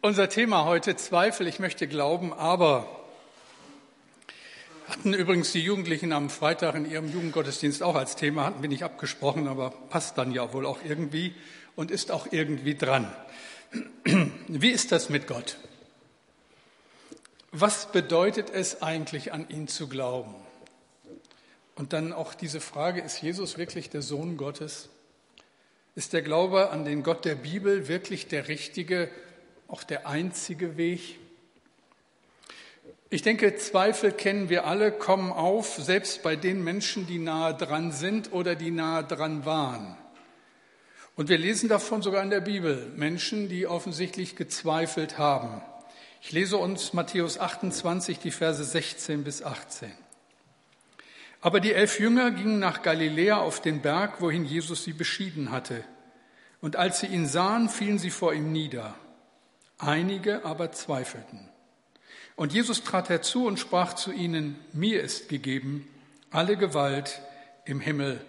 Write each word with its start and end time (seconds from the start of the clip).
Unser 0.00 0.28
Thema 0.28 0.64
heute 0.64 0.94
Zweifel, 0.94 1.48
ich 1.48 1.58
möchte 1.58 1.88
glauben, 1.88 2.32
aber 2.32 2.88
hatten 4.86 5.12
übrigens 5.12 5.50
die 5.50 5.60
Jugendlichen 5.60 6.12
am 6.12 6.30
Freitag 6.30 6.76
in 6.76 6.88
ihrem 6.88 7.10
Jugendgottesdienst 7.10 7.82
auch 7.82 7.96
als 7.96 8.14
Thema, 8.14 8.44
hatten 8.44 8.62
wir 8.62 8.68
nicht 8.68 8.84
abgesprochen, 8.84 9.48
aber 9.48 9.70
passt 9.70 10.16
dann 10.16 10.30
ja 10.30 10.52
wohl 10.52 10.66
auch 10.66 10.78
irgendwie 10.84 11.34
und 11.74 11.90
ist 11.90 12.12
auch 12.12 12.28
irgendwie 12.30 12.76
dran. 12.76 13.12
Wie 14.46 14.70
ist 14.70 14.92
das 14.92 15.08
mit 15.08 15.26
Gott? 15.26 15.56
Was 17.50 17.90
bedeutet 17.90 18.50
es 18.50 18.82
eigentlich, 18.82 19.32
an 19.32 19.48
ihn 19.48 19.66
zu 19.66 19.88
glauben? 19.88 20.36
Und 21.74 21.92
dann 21.92 22.12
auch 22.12 22.34
diese 22.34 22.60
Frage, 22.60 23.00
ist 23.00 23.20
Jesus 23.20 23.58
wirklich 23.58 23.90
der 23.90 24.02
Sohn 24.02 24.36
Gottes? 24.36 24.90
Ist 25.96 26.12
der 26.12 26.22
Glaube 26.22 26.70
an 26.70 26.84
den 26.84 27.02
Gott 27.02 27.24
der 27.24 27.34
Bibel 27.34 27.88
wirklich 27.88 28.28
der 28.28 28.46
richtige, 28.46 29.10
auch 29.68 29.84
der 29.84 30.08
einzige 30.08 30.76
Weg? 30.76 31.18
Ich 33.10 33.22
denke, 33.22 33.56
Zweifel 33.56 34.12
kennen 34.12 34.48
wir 34.48 34.66
alle, 34.66 34.92
kommen 34.92 35.32
auf, 35.32 35.76
selbst 35.76 36.22
bei 36.22 36.36
den 36.36 36.62
Menschen, 36.64 37.06
die 37.06 37.18
nahe 37.18 37.54
dran 37.54 37.92
sind 37.92 38.32
oder 38.32 38.54
die 38.54 38.70
nahe 38.70 39.04
dran 39.04 39.46
waren. 39.46 39.96
Und 41.16 41.28
wir 41.28 41.38
lesen 41.38 41.68
davon 41.68 42.02
sogar 42.02 42.22
in 42.22 42.30
der 42.30 42.40
Bibel, 42.40 42.92
Menschen, 42.96 43.48
die 43.48 43.66
offensichtlich 43.66 44.36
gezweifelt 44.36 45.18
haben. 45.18 45.62
Ich 46.20 46.32
lese 46.32 46.58
uns 46.58 46.92
Matthäus 46.92 47.38
28, 47.38 48.18
die 48.18 48.30
Verse 48.30 48.62
16 48.62 49.24
bis 49.24 49.42
18. 49.42 49.90
Aber 51.40 51.60
die 51.60 51.72
elf 51.72 51.98
Jünger 51.98 52.30
gingen 52.30 52.58
nach 52.58 52.82
Galiläa 52.82 53.38
auf 53.38 53.60
den 53.60 53.80
Berg, 53.80 54.20
wohin 54.20 54.44
Jesus 54.44 54.84
sie 54.84 54.92
beschieden 54.92 55.50
hatte. 55.50 55.84
Und 56.60 56.76
als 56.76 57.00
sie 57.00 57.06
ihn 57.06 57.26
sahen, 57.26 57.68
fielen 57.68 57.98
sie 57.98 58.10
vor 58.10 58.34
ihm 58.34 58.52
nieder. 58.52 58.94
Einige 59.78 60.44
aber 60.44 60.72
zweifelten. 60.72 61.48
Und 62.36 62.52
Jesus 62.52 62.84
trat 62.84 63.08
herzu 63.08 63.46
und 63.46 63.58
sprach 63.58 63.94
zu 63.94 64.12
ihnen, 64.12 64.58
mir 64.72 65.02
ist 65.02 65.28
gegeben 65.28 65.88
alle 66.30 66.56
Gewalt 66.56 67.20
im 67.64 67.80
Himmel 67.80 68.24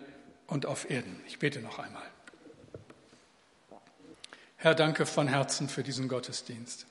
und 0.47 0.66
auf 0.66 0.89
Erden. 0.89 1.22
Ich 1.27 1.39
bete 1.39 1.59
noch 1.59 1.80
einmal. 1.80 2.08
Herr, 4.58 4.75
danke 4.75 5.05
von 5.05 5.27
Herzen 5.27 5.70
für 5.70 5.83
diesen 5.83 6.08
Gottesdienst. 6.08 6.86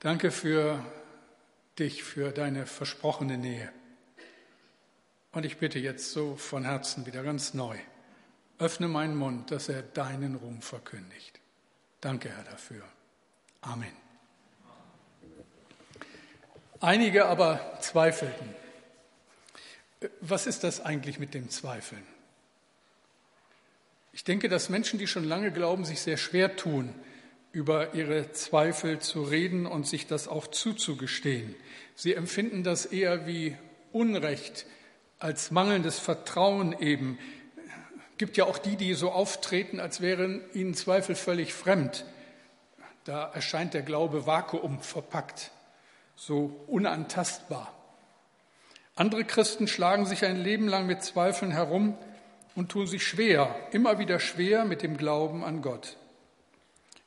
Danke 0.00 0.30
für 0.30 0.84
dich, 1.78 2.02
für 2.02 2.32
deine 2.32 2.66
versprochene 2.66 3.38
Nähe. 3.38 3.70
Und 5.32 5.44
ich 5.44 5.58
bitte 5.58 5.78
jetzt 5.78 6.12
so 6.12 6.36
von 6.36 6.64
Herzen 6.64 7.06
wieder 7.06 7.22
ganz 7.22 7.54
neu, 7.54 7.78
öffne 8.58 8.88
meinen 8.88 9.16
Mund, 9.16 9.50
dass 9.50 9.68
er 9.68 9.82
deinen 9.82 10.34
Ruhm 10.34 10.60
verkündigt. 10.60 11.39
Danke, 12.00 12.30
Herr, 12.30 12.44
dafür. 12.44 12.82
Amen. 13.60 13.92
Einige 16.80 17.26
aber 17.26 17.78
zweifelten. 17.80 18.54
Was 20.20 20.46
ist 20.46 20.64
das 20.64 20.80
eigentlich 20.80 21.18
mit 21.18 21.34
dem 21.34 21.50
Zweifeln? 21.50 22.06
Ich 24.12 24.24
denke, 24.24 24.48
dass 24.48 24.70
Menschen, 24.70 24.98
die 24.98 25.06
schon 25.06 25.24
lange 25.24 25.52
glauben, 25.52 25.84
sich 25.84 26.00
sehr 26.00 26.16
schwer 26.16 26.56
tun, 26.56 26.94
über 27.52 27.94
ihre 27.94 28.32
Zweifel 28.32 28.98
zu 29.00 29.22
reden 29.22 29.66
und 29.66 29.86
sich 29.86 30.06
das 30.06 30.26
auch 30.26 30.46
zuzugestehen. 30.46 31.54
Sie 31.96 32.14
empfinden 32.14 32.64
das 32.64 32.86
eher 32.86 33.26
wie 33.26 33.56
Unrecht, 33.92 34.66
als 35.18 35.50
mangelndes 35.50 35.98
Vertrauen 35.98 36.72
eben. 36.80 37.18
Es 38.20 38.26
gibt 38.26 38.36
ja 38.36 38.44
auch 38.44 38.58
die, 38.58 38.76
die 38.76 38.92
so 38.92 39.12
auftreten, 39.12 39.80
als 39.80 40.02
wären 40.02 40.42
ihnen 40.52 40.74
Zweifel 40.74 41.14
völlig 41.14 41.54
fremd. 41.54 42.04
Da 43.04 43.30
erscheint 43.32 43.72
der 43.72 43.80
Glaube 43.80 44.26
vakuum 44.26 44.82
verpackt, 44.82 45.52
so 46.16 46.54
unantastbar. 46.66 47.72
Andere 48.94 49.24
Christen 49.24 49.66
schlagen 49.68 50.04
sich 50.04 50.22
ein 50.26 50.36
Leben 50.36 50.68
lang 50.68 50.84
mit 50.86 51.02
Zweifeln 51.02 51.50
herum 51.50 51.96
und 52.54 52.70
tun 52.70 52.86
sich 52.86 53.06
schwer, 53.06 53.56
immer 53.72 53.98
wieder 53.98 54.20
schwer 54.20 54.66
mit 54.66 54.82
dem 54.82 54.98
Glauben 54.98 55.42
an 55.42 55.62
Gott. 55.62 55.96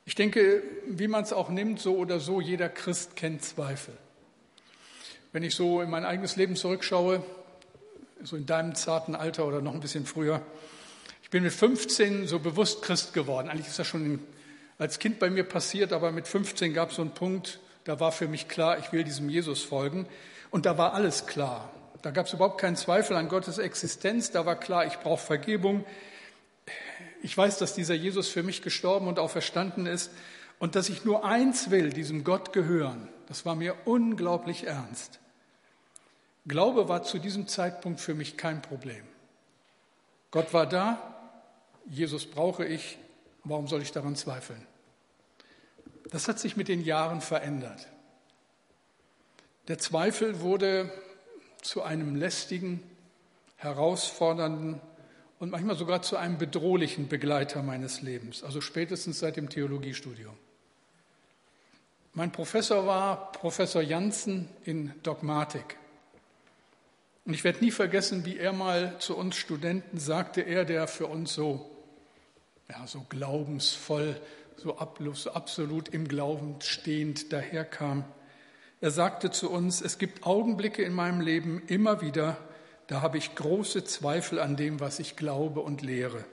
Ich 0.06 0.16
denke, 0.16 0.64
wie 0.88 1.06
man 1.06 1.22
es 1.22 1.32
auch 1.32 1.48
nimmt, 1.48 1.78
so 1.78 1.96
oder 1.96 2.18
so, 2.18 2.40
jeder 2.40 2.68
Christ 2.68 3.14
kennt 3.14 3.44
Zweifel. 3.44 3.96
Wenn 5.30 5.44
ich 5.44 5.54
so 5.54 5.80
in 5.80 5.90
mein 5.90 6.04
eigenes 6.04 6.34
Leben 6.34 6.56
zurückschaue, 6.56 7.22
so 8.24 8.34
in 8.34 8.46
deinem 8.46 8.74
zarten 8.74 9.14
Alter 9.14 9.46
oder 9.46 9.60
noch 9.60 9.74
ein 9.74 9.80
bisschen 9.80 10.06
früher. 10.06 10.42
Bin 11.34 11.42
mit 11.42 11.52
15 11.52 12.28
so 12.28 12.38
bewusst 12.38 12.82
Christ 12.82 13.12
geworden. 13.12 13.48
Eigentlich 13.48 13.66
ist 13.66 13.80
das 13.80 13.88
schon 13.88 14.20
als 14.78 15.00
Kind 15.00 15.18
bei 15.18 15.30
mir 15.30 15.42
passiert, 15.42 15.92
aber 15.92 16.12
mit 16.12 16.28
15 16.28 16.72
gab 16.72 16.90
es 16.90 16.94
so 16.94 17.02
einen 17.02 17.10
Punkt, 17.10 17.58
da 17.82 17.98
war 17.98 18.12
für 18.12 18.28
mich 18.28 18.46
klar, 18.46 18.78
ich 18.78 18.92
will 18.92 19.02
diesem 19.02 19.28
Jesus 19.28 19.64
folgen. 19.64 20.06
Und 20.52 20.64
da 20.64 20.78
war 20.78 20.94
alles 20.94 21.26
klar. 21.26 21.72
Da 22.02 22.12
gab 22.12 22.26
es 22.26 22.34
überhaupt 22.34 22.60
keinen 22.60 22.76
Zweifel 22.76 23.16
an 23.16 23.28
Gottes 23.28 23.58
Existenz. 23.58 24.30
Da 24.30 24.46
war 24.46 24.54
klar, 24.54 24.86
ich 24.86 25.00
brauche 25.00 25.26
Vergebung. 25.26 25.84
Ich 27.20 27.36
weiß, 27.36 27.58
dass 27.58 27.74
dieser 27.74 27.94
Jesus 27.94 28.28
für 28.28 28.44
mich 28.44 28.62
gestorben 28.62 29.08
und 29.08 29.18
auferstanden 29.18 29.86
ist 29.86 30.12
und 30.60 30.76
dass 30.76 30.88
ich 30.88 31.04
nur 31.04 31.24
eins 31.24 31.68
will, 31.68 31.90
diesem 31.90 32.22
Gott 32.22 32.52
gehören. 32.52 33.08
Das 33.26 33.44
war 33.44 33.56
mir 33.56 33.74
unglaublich 33.86 34.68
ernst. 34.68 35.18
Glaube 36.46 36.88
war 36.88 37.02
zu 37.02 37.18
diesem 37.18 37.48
Zeitpunkt 37.48 37.98
für 37.98 38.14
mich 38.14 38.36
kein 38.36 38.62
Problem. 38.62 39.02
Gott 40.30 40.52
war 40.52 40.68
da, 40.68 41.13
Jesus 41.86 42.26
brauche 42.26 42.64
ich, 42.64 42.98
warum 43.44 43.68
soll 43.68 43.82
ich 43.82 43.92
daran 43.92 44.16
zweifeln? 44.16 44.64
Das 46.10 46.28
hat 46.28 46.38
sich 46.38 46.56
mit 46.56 46.68
den 46.68 46.82
Jahren 46.82 47.20
verändert. 47.20 47.88
Der 49.68 49.78
Zweifel 49.78 50.40
wurde 50.40 50.92
zu 51.62 51.82
einem 51.82 52.16
lästigen, 52.16 52.82
herausfordernden 53.56 54.80
und 55.38 55.50
manchmal 55.50 55.76
sogar 55.76 56.02
zu 56.02 56.16
einem 56.16 56.36
bedrohlichen 56.36 57.08
Begleiter 57.08 57.62
meines 57.62 58.02
Lebens, 58.02 58.44
also 58.44 58.60
spätestens 58.60 59.18
seit 59.18 59.36
dem 59.36 59.48
Theologiestudium. 59.48 60.36
Mein 62.12 62.30
Professor 62.30 62.86
war 62.86 63.32
Professor 63.32 63.82
Janssen 63.82 64.48
in 64.64 64.92
Dogmatik. 65.02 65.76
Und 67.24 67.32
ich 67.34 67.42
werde 67.42 67.64
nie 67.64 67.70
vergessen, 67.70 68.24
wie 68.24 68.36
er 68.36 68.52
mal 68.52 68.96
zu 68.98 69.16
uns 69.16 69.34
Studenten 69.36 69.98
sagte, 69.98 70.42
er, 70.42 70.64
der 70.64 70.86
für 70.86 71.06
uns 71.06 71.34
so, 71.34 71.73
ja, 72.76 72.86
so 72.86 73.04
glaubensvoll, 73.08 74.16
so 74.56 74.76
absolut 74.76 75.88
im 75.88 76.08
Glauben 76.08 76.56
stehend 76.60 77.32
daherkam. 77.32 78.04
Er 78.80 78.90
sagte 78.90 79.30
zu 79.30 79.50
uns, 79.50 79.80
es 79.80 79.98
gibt 79.98 80.26
Augenblicke 80.26 80.82
in 80.82 80.92
meinem 80.92 81.20
Leben 81.20 81.62
immer 81.68 82.00
wieder, 82.00 82.36
da 82.86 83.00
habe 83.00 83.16
ich 83.16 83.34
große 83.34 83.84
Zweifel 83.84 84.38
an 84.38 84.56
dem, 84.56 84.80
was 84.80 84.98
ich 84.98 85.16
glaube 85.16 85.60
und 85.60 85.82
lehre. 85.82 86.24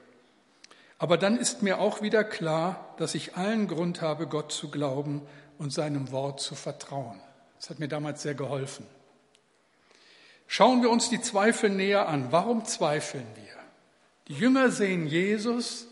Aber 0.97 1.18
dann 1.18 1.38
ist 1.38 1.63
mir 1.63 1.79
auch 1.79 2.02
wieder 2.02 2.24
klar, 2.24 2.94
dass 2.97 3.16
ich 3.16 3.35
allen 3.35 3.68
Grund 3.68 4.02
habe, 4.02 4.28
Gott 4.28 4.52
zu 4.52 4.69
glauben 4.69 5.22
und 5.58 5.72
seinem 5.72 6.12
Wort 6.12 6.41
zu 6.41 6.56
vertrauen. 6.56 7.19
Das 7.58 7.69
hat 7.69 7.79
mir 7.79 7.88
damals 7.88 8.22
sehr 8.22 8.35
geholfen. 8.35 8.85
Schauen 10.47 10.81
wir 10.81 10.90
uns 10.90 11.09
die 11.09 11.22
Zweifel 11.22 11.69
näher 11.69 12.08
an. 12.08 12.31
Warum 12.31 12.66
zweifeln 12.66 13.25
wir? 13.35 13.53
Die 14.28 14.34
Jünger 14.34 14.69
sehen 14.69 15.08
Jesus, 15.08 15.88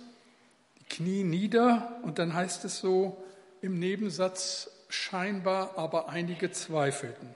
Knie 0.90 1.24
nieder 1.24 2.00
und 2.04 2.20
dann 2.20 2.34
heißt 2.34 2.66
es 2.66 2.80
so 2.80 3.24
im 3.62 3.80
Nebensatz 3.80 4.72
scheinbar, 4.90 5.78
aber 5.78 6.10
einige 6.10 6.52
zweifelten. 6.52 7.30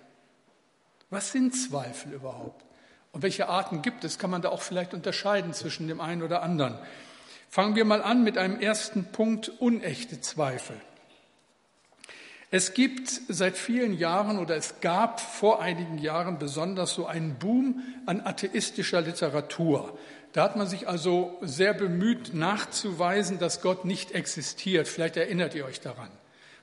Was 1.09 1.31
sind 1.31 1.55
Zweifel 1.55 2.13
überhaupt? 2.13 2.65
Und 3.11 3.21
welche 3.21 3.47
Arten 3.47 3.83
gibt 3.83 4.03
es? 4.03 4.17
Kann 4.17 4.31
man 4.31 4.41
da 4.41 4.49
auch 4.49 4.63
vielleicht 4.63 4.93
unterscheiden 4.95 5.53
zwischen 5.53 5.87
dem 5.87 6.01
einen 6.01 6.23
oder 6.23 6.41
anderen? 6.41 6.79
Fangen 7.49 7.75
wir 7.75 7.85
mal 7.85 8.01
an 8.01 8.23
mit 8.23 8.39
einem 8.39 8.59
ersten 8.59 9.05
Punkt, 9.05 9.49
unechte 9.59 10.19
Zweifel. 10.19 10.75
Es 12.49 12.73
gibt 12.73 13.09
seit 13.29 13.57
vielen 13.57 13.93
Jahren 13.93 14.39
oder 14.39 14.55
es 14.55 14.79
gab 14.79 15.19
vor 15.19 15.61
einigen 15.61 15.99
Jahren 15.99 16.39
besonders 16.39 16.93
so 16.93 17.05
einen 17.05 17.35
Boom 17.35 17.81
an 18.05 18.21
atheistischer 18.21 19.01
Literatur. 19.01 19.97
Da 20.33 20.43
hat 20.43 20.55
man 20.55 20.67
sich 20.67 20.87
also 20.87 21.37
sehr 21.41 21.73
bemüht 21.73 22.33
nachzuweisen, 22.33 23.37
dass 23.37 23.61
Gott 23.61 23.85
nicht 23.85 24.11
existiert. 24.11 24.87
Vielleicht 24.87 25.15
erinnert 25.15 25.53
ihr 25.53 25.65
euch 25.65 25.79
daran. 25.79 26.09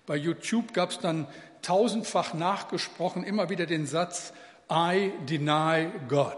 Bei 0.07 0.17
YouTube 0.17 0.75
gab 0.75 0.91
es 0.91 0.99
dann 0.99 1.29
tausendfach 1.63 2.35
nachgesprochen 2.35 3.23
immer 3.23 3.49
wieder 3.49 3.67
den 3.67 3.87
Satz, 3.87 4.33
I 4.71 5.13
deny 5.29 5.91
God. 6.09 6.37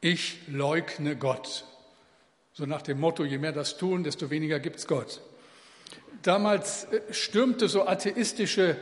Ich 0.00 0.46
leugne 0.48 1.16
Gott. 1.16 1.64
So 2.52 2.66
nach 2.66 2.82
dem 2.82 3.00
Motto, 3.00 3.24
je 3.24 3.38
mehr 3.38 3.52
das 3.52 3.76
tun, 3.76 4.04
desto 4.04 4.30
weniger 4.30 4.60
gibt 4.60 4.76
es 4.76 4.86
Gott. 4.86 5.22
Damals 6.22 6.84
äh, 6.84 7.00
stürmte 7.12 7.68
so 7.68 7.86
atheistische 7.86 8.76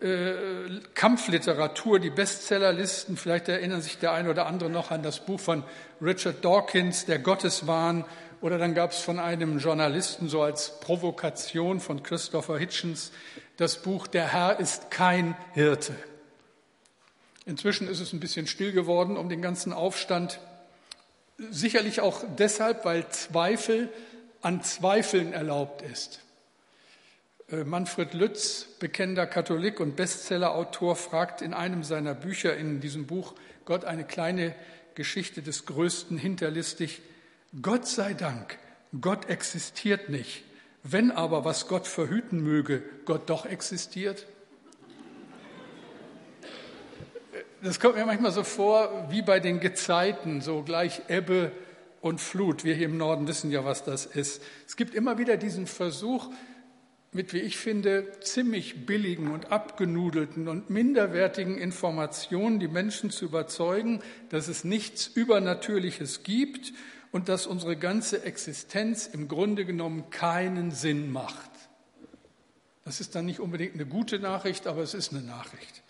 äh, 0.00 0.80
Kampfliteratur, 0.94 1.98
die 1.98 2.10
Bestsellerlisten. 2.10 3.16
Vielleicht 3.16 3.48
erinnern 3.48 3.82
sich 3.82 3.98
der 3.98 4.12
eine 4.12 4.30
oder 4.30 4.46
andere 4.46 4.70
noch 4.70 4.90
an 4.90 5.02
das 5.02 5.20
Buch 5.20 5.40
von 5.40 5.64
Richard 6.00 6.44
Dawkins, 6.44 7.04
Der 7.04 7.18
Gotteswahn 7.18 8.04
Oder 8.40 8.58
dann 8.58 8.74
gab 8.74 8.92
es 8.92 9.00
von 9.00 9.18
einem 9.18 9.58
Journalisten 9.58 10.28
so 10.28 10.42
als 10.42 10.78
Provokation 10.80 11.80
von 11.80 12.02
Christopher 12.02 12.58
Hitchens 12.58 13.10
das 13.56 13.82
Buch 13.82 14.06
Der 14.06 14.32
Herr 14.32 14.60
ist 14.60 14.90
kein 14.92 15.36
Hirte. 15.52 15.96
Inzwischen 17.44 17.88
ist 17.88 17.98
es 17.98 18.12
ein 18.12 18.20
bisschen 18.20 18.46
still 18.46 18.72
geworden 18.72 19.16
um 19.16 19.28
den 19.28 19.42
ganzen 19.42 19.72
Aufstand. 19.72 20.38
Sicherlich 21.50 22.00
auch 22.00 22.22
deshalb, 22.38 22.84
weil 22.84 23.08
Zweifel 23.08 23.88
an 24.42 24.62
Zweifeln 24.62 25.32
erlaubt 25.32 25.82
ist. 25.82 26.20
Äh, 27.50 27.64
Manfred 27.64 28.12
Lütz, 28.12 28.66
bekennender 28.78 29.26
Katholik 29.26 29.80
und 29.80 29.96
Bestsellerautor, 29.96 30.96
fragt 30.96 31.40
in 31.40 31.54
einem 31.54 31.82
seiner 31.82 32.14
Bücher, 32.14 32.56
in 32.56 32.80
diesem 32.80 33.06
Buch 33.06 33.34
Gott 33.64 33.86
eine 33.86 34.04
kleine 34.04 34.54
Geschichte 34.94 35.40
des 35.40 35.64
Größten 35.64 36.18
hinterlistig, 36.18 37.00
Gott 37.62 37.86
sei 37.86 38.12
Dank, 38.12 38.58
Gott 39.00 39.30
existiert 39.30 40.10
nicht. 40.10 40.44
Wenn 40.82 41.10
aber, 41.10 41.46
was 41.46 41.68
Gott 41.68 41.86
verhüten 41.86 42.42
möge, 42.42 42.82
Gott 43.06 43.30
doch 43.30 43.46
existiert? 43.46 44.26
Das 47.62 47.80
kommt 47.80 47.96
mir 47.96 48.04
manchmal 48.04 48.32
so 48.32 48.44
vor 48.44 49.08
wie 49.10 49.22
bei 49.22 49.40
den 49.40 49.58
Gezeiten, 49.60 50.42
so 50.42 50.62
gleich 50.62 51.02
Ebbe 51.08 51.50
und 52.02 52.20
Flut. 52.20 52.64
Wir 52.64 52.74
hier 52.74 52.86
im 52.86 52.98
Norden 52.98 53.26
wissen 53.26 53.50
ja, 53.50 53.64
was 53.64 53.84
das 53.84 54.04
ist. 54.04 54.42
Es 54.66 54.76
gibt 54.76 54.94
immer 54.94 55.16
wieder 55.18 55.36
diesen 55.38 55.66
Versuch, 55.66 56.30
mit, 57.12 57.32
wie 57.32 57.40
ich 57.40 57.56
finde, 57.56 58.06
ziemlich 58.20 58.86
billigen 58.86 59.30
und 59.30 59.50
abgenudelten 59.50 60.46
und 60.48 60.68
minderwertigen 60.68 61.56
Informationen 61.56 62.60
die 62.60 62.68
Menschen 62.68 63.10
zu 63.10 63.24
überzeugen, 63.24 64.00
dass 64.28 64.48
es 64.48 64.64
nichts 64.64 65.06
Übernatürliches 65.06 66.22
gibt 66.22 66.72
und 67.10 67.28
dass 67.28 67.46
unsere 67.46 67.76
ganze 67.76 68.24
Existenz 68.24 69.06
im 69.06 69.28
Grunde 69.28 69.64
genommen 69.64 70.10
keinen 70.10 70.70
Sinn 70.70 71.10
macht. 71.10 71.50
Das 72.84 73.00
ist 73.00 73.14
dann 73.14 73.26
nicht 73.26 73.40
unbedingt 73.40 73.74
eine 73.74 73.86
gute 73.86 74.18
Nachricht, 74.18 74.66
aber 74.66 74.82
es 74.82 74.94
ist 74.94 75.12
eine 75.12 75.22
Nachricht. 75.22 75.82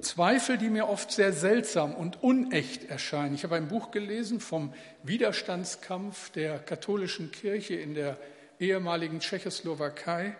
Zweifel, 0.00 0.58
die 0.58 0.68
mir 0.68 0.88
oft 0.88 1.12
sehr 1.12 1.32
seltsam 1.32 1.94
und 1.94 2.22
unecht 2.22 2.84
erscheinen. 2.90 3.34
Ich 3.34 3.44
habe 3.44 3.56
ein 3.56 3.68
Buch 3.68 3.90
gelesen 3.90 4.40
vom 4.40 4.72
Widerstandskampf 5.02 6.30
der 6.30 6.58
katholischen 6.58 7.30
Kirche 7.30 7.74
in 7.74 7.94
der 7.94 8.18
ehemaligen 8.60 9.20
Tschechoslowakei. 9.20 10.36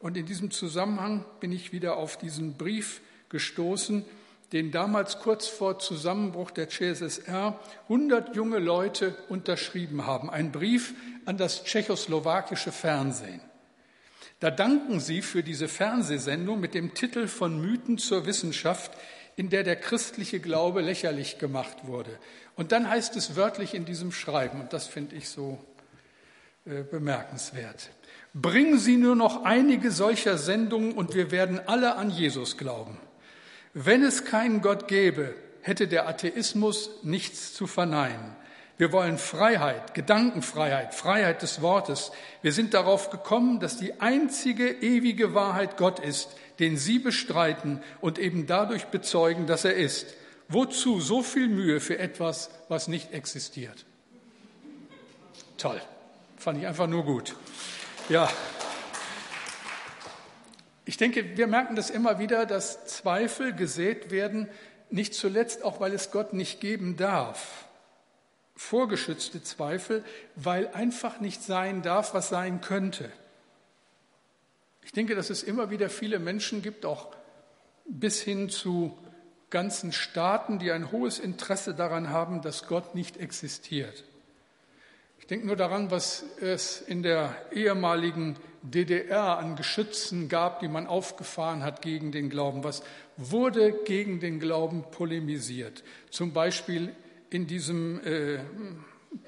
Und 0.00 0.16
in 0.16 0.26
diesem 0.26 0.50
Zusammenhang 0.50 1.24
bin 1.40 1.52
ich 1.52 1.72
wieder 1.72 1.96
auf 1.96 2.16
diesen 2.16 2.54
Brief 2.54 3.02
gestoßen, 3.28 4.04
den 4.52 4.72
damals 4.72 5.20
kurz 5.20 5.46
vor 5.46 5.78
Zusammenbruch 5.78 6.50
der 6.50 6.68
CSSR 6.68 7.60
100 7.84 8.34
junge 8.34 8.58
Leute 8.58 9.14
unterschrieben 9.28 10.06
haben. 10.06 10.28
Ein 10.28 10.50
Brief 10.50 10.94
an 11.24 11.36
das 11.36 11.64
tschechoslowakische 11.64 12.72
Fernsehen. 12.72 13.40
Da 14.40 14.50
danken 14.50 15.00
sie 15.00 15.22
für 15.22 15.42
diese 15.42 15.68
Fernsehsendung 15.68 16.58
mit 16.58 16.74
dem 16.74 16.94
Titel 16.94 17.28
von 17.28 17.60
Mythen 17.60 17.98
zur 17.98 18.26
Wissenschaft, 18.26 18.90
in 19.36 19.50
der 19.50 19.62
der 19.62 19.76
christliche 19.76 20.40
Glaube 20.40 20.80
lächerlich 20.80 21.38
gemacht 21.38 21.86
wurde. 21.86 22.18
Und 22.56 22.72
dann 22.72 22.88
heißt 22.88 23.16
es 23.16 23.36
wörtlich 23.36 23.74
in 23.74 23.84
diesem 23.84 24.12
Schreiben, 24.12 24.60
und 24.60 24.72
das 24.72 24.86
finde 24.86 25.14
ich 25.14 25.28
so 25.28 25.58
bemerkenswert. 26.64 27.90
Bringen 28.34 28.78
Sie 28.78 28.96
nur 28.96 29.16
noch 29.16 29.44
einige 29.44 29.90
solcher 29.90 30.38
Sendungen 30.38 30.92
und 30.92 31.14
wir 31.14 31.30
werden 31.30 31.60
alle 31.66 31.96
an 31.96 32.10
Jesus 32.10 32.56
glauben. 32.58 32.98
Wenn 33.74 34.02
es 34.02 34.24
keinen 34.24 34.60
Gott 34.60 34.88
gäbe, 34.88 35.34
hätte 35.62 35.88
der 35.88 36.08
Atheismus 36.08 36.90
nichts 37.02 37.54
zu 37.54 37.66
verneinen. 37.66 38.36
Wir 38.78 38.92
wollen 38.92 39.18
Freiheit, 39.18 39.94
Gedankenfreiheit, 39.94 40.94
Freiheit 40.94 41.42
des 41.42 41.60
Wortes. 41.60 42.12
Wir 42.40 42.52
sind 42.52 42.72
darauf 42.72 43.10
gekommen, 43.10 43.60
dass 43.60 43.76
die 43.76 44.00
einzige 44.00 44.70
ewige 44.70 45.34
Wahrheit 45.34 45.76
Gott 45.76 45.98
ist, 45.98 46.30
den 46.60 46.76
Sie 46.76 46.98
bestreiten 46.98 47.82
und 48.00 48.18
eben 48.18 48.46
dadurch 48.46 48.86
bezeugen, 48.86 49.46
dass 49.46 49.64
er 49.64 49.74
ist. 49.74 50.14
Wozu 50.48 51.00
so 51.00 51.22
viel 51.22 51.48
Mühe 51.48 51.80
für 51.80 51.98
etwas, 51.98 52.50
was 52.68 52.88
nicht 52.88 53.12
existiert? 53.12 53.84
Toll. 55.58 55.80
Fand 56.40 56.56
ich 56.58 56.66
einfach 56.66 56.86
nur 56.86 57.04
gut. 57.04 57.36
Ja. 58.08 58.30
Ich 60.86 60.96
denke, 60.96 61.36
wir 61.36 61.46
merken 61.46 61.76
das 61.76 61.90
immer 61.90 62.18
wieder, 62.18 62.46
dass 62.46 62.86
Zweifel 62.86 63.54
gesät 63.54 64.10
werden, 64.10 64.48
nicht 64.88 65.12
zuletzt 65.12 65.62
auch, 65.62 65.80
weil 65.80 65.92
es 65.92 66.10
Gott 66.10 66.32
nicht 66.32 66.58
geben 66.62 66.96
darf. 66.96 67.66
Vorgeschützte 68.56 69.42
Zweifel, 69.42 70.02
weil 70.34 70.68
einfach 70.68 71.20
nicht 71.20 71.42
sein 71.42 71.82
darf, 71.82 72.14
was 72.14 72.30
sein 72.30 72.62
könnte. 72.62 73.12
Ich 74.82 74.92
denke, 74.92 75.14
dass 75.14 75.28
es 75.28 75.42
immer 75.42 75.68
wieder 75.68 75.90
viele 75.90 76.18
Menschen 76.18 76.62
gibt, 76.62 76.86
auch 76.86 77.14
bis 77.84 78.22
hin 78.22 78.48
zu 78.48 78.96
ganzen 79.50 79.92
Staaten, 79.92 80.58
die 80.58 80.72
ein 80.72 80.90
hohes 80.90 81.18
Interesse 81.18 81.74
daran 81.74 82.08
haben, 82.08 82.40
dass 82.40 82.66
Gott 82.66 82.94
nicht 82.94 83.18
existiert. 83.18 84.04
Ich 85.30 85.32
denke 85.32 85.46
nur 85.46 85.54
daran, 85.54 85.92
was 85.92 86.24
es 86.40 86.80
in 86.80 87.04
der 87.04 87.36
ehemaligen 87.52 88.34
DDR 88.62 89.38
an 89.38 89.54
Geschützen 89.54 90.28
gab, 90.28 90.58
die 90.58 90.66
man 90.66 90.88
aufgefahren 90.88 91.62
hat 91.62 91.82
gegen 91.82 92.10
den 92.10 92.30
Glauben. 92.30 92.64
Was 92.64 92.82
wurde 93.16 93.70
gegen 93.84 94.18
den 94.18 94.40
Glauben 94.40 94.82
polemisiert? 94.90 95.84
Zum 96.10 96.32
Beispiel 96.32 96.92
in 97.30 97.46
diesem 97.46 98.04
äh, 98.04 98.40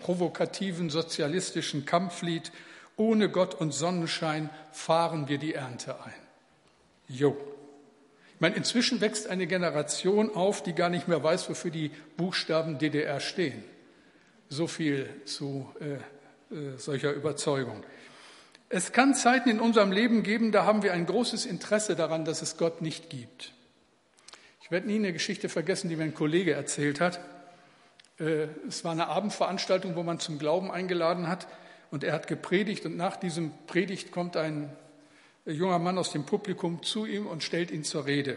provokativen 0.01 0.91
sozialistischen 0.91 1.87
Kampflied 1.87 2.51
Ohne 2.97 3.29
Gott 3.29 3.55
und 3.55 3.71
Sonnenschein 3.71 4.51
fahren 4.73 5.29
wir 5.29 5.39
die 5.39 5.55
Ernte 5.55 6.03
ein. 6.03 6.13
Jo. 7.07 7.37
Ich 8.35 8.41
meine, 8.41 8.57
inzwischen 8.57 9.01
wächst 9.01 9.29
eine 9.29 9.47
Generation 9.47 10.35
auf, 10.35 10.65
die 10.65 10.73
gar 10.73 10.89
nicht 10.89 11.07
mehr 11.07 11.23
weiß, 11.23 11.49
wofür 11.49 11.71
die 11.71 11.93
Buchstaben 12.17 12.81
DDR 12.81 13.21
stehen. 13.21 13.63
So 14.53 14.67
viel 14.67 15.09
zu 15.25 15.73
äh, 15.81 15.95
äh, 16.55 16.77
solcher 16.77 17.15
Überzeugung. 17.15 17.83
Es 18.69 18.93
kann 18.93 19.15
Zeiten 19.15 19.49
in 19.49 19.61
unserem 19.61 19.93
Leben 19.93 20.23
geben, 20.23 20.53
da 20.53 20.67
haben 20.67 20.83
wir 20.83 20.93
ein 20.93 21.07
großes 21.07 21.47
Interesse 21.47 21.97
daran, 21.97 22.27
dass 22.27 22.43
es 22.43 22.59
Gott 22.59 22.83
nicht 22.83 23.09
gibt. 23.09 23.55
Ich 24.63 24.71
werde 24.71 24.89
nie 24.89 24.97
eine 24.97 25.15
Geschichte 25.15 25.49
vergessen, 25.49 25.89
die 25.89 25.97
mir 25.97 26.03
ein 26.05 26.13
Kollege 26.13 26.53
erzählt 26.53 27.01
hat. 27.01 27.19
Äh, 28.21 28.49
es 28.69 28.85
war 28.85 28.93
eine 28.93 29.07
Abendveranstaltung, 29.07 29.97
wo 29.97 30.03
man 30.03 30.19
zum 30.19 30.39
Glauben 30.39 30.71
eingeladen 30.71 31.29
hat 31.29 31.49
und 31.91 32.05
er 32.05 32.13
hat 32.13 32.27
gepredigt 32.27 32.85
und 32.85 32.95
nach 32.95 33.17
diesem 33.17 33.53
Predigt 33.67 34.13
kommt 34.13 34.37
ein 34.37 34.71
junger 35.47 35.79
Mann 35.79 35.97
aus 35.97 36.13
dem 36.13 36.27
Publikum 36.27 36.83
zu 36.83 37.07
ihm 37.07 37.27
und 37.27 37.43
stellt 37.43 37.71
ihn 37.71 37.85
zur 37.85 38.05
Rede. 38.05 38.37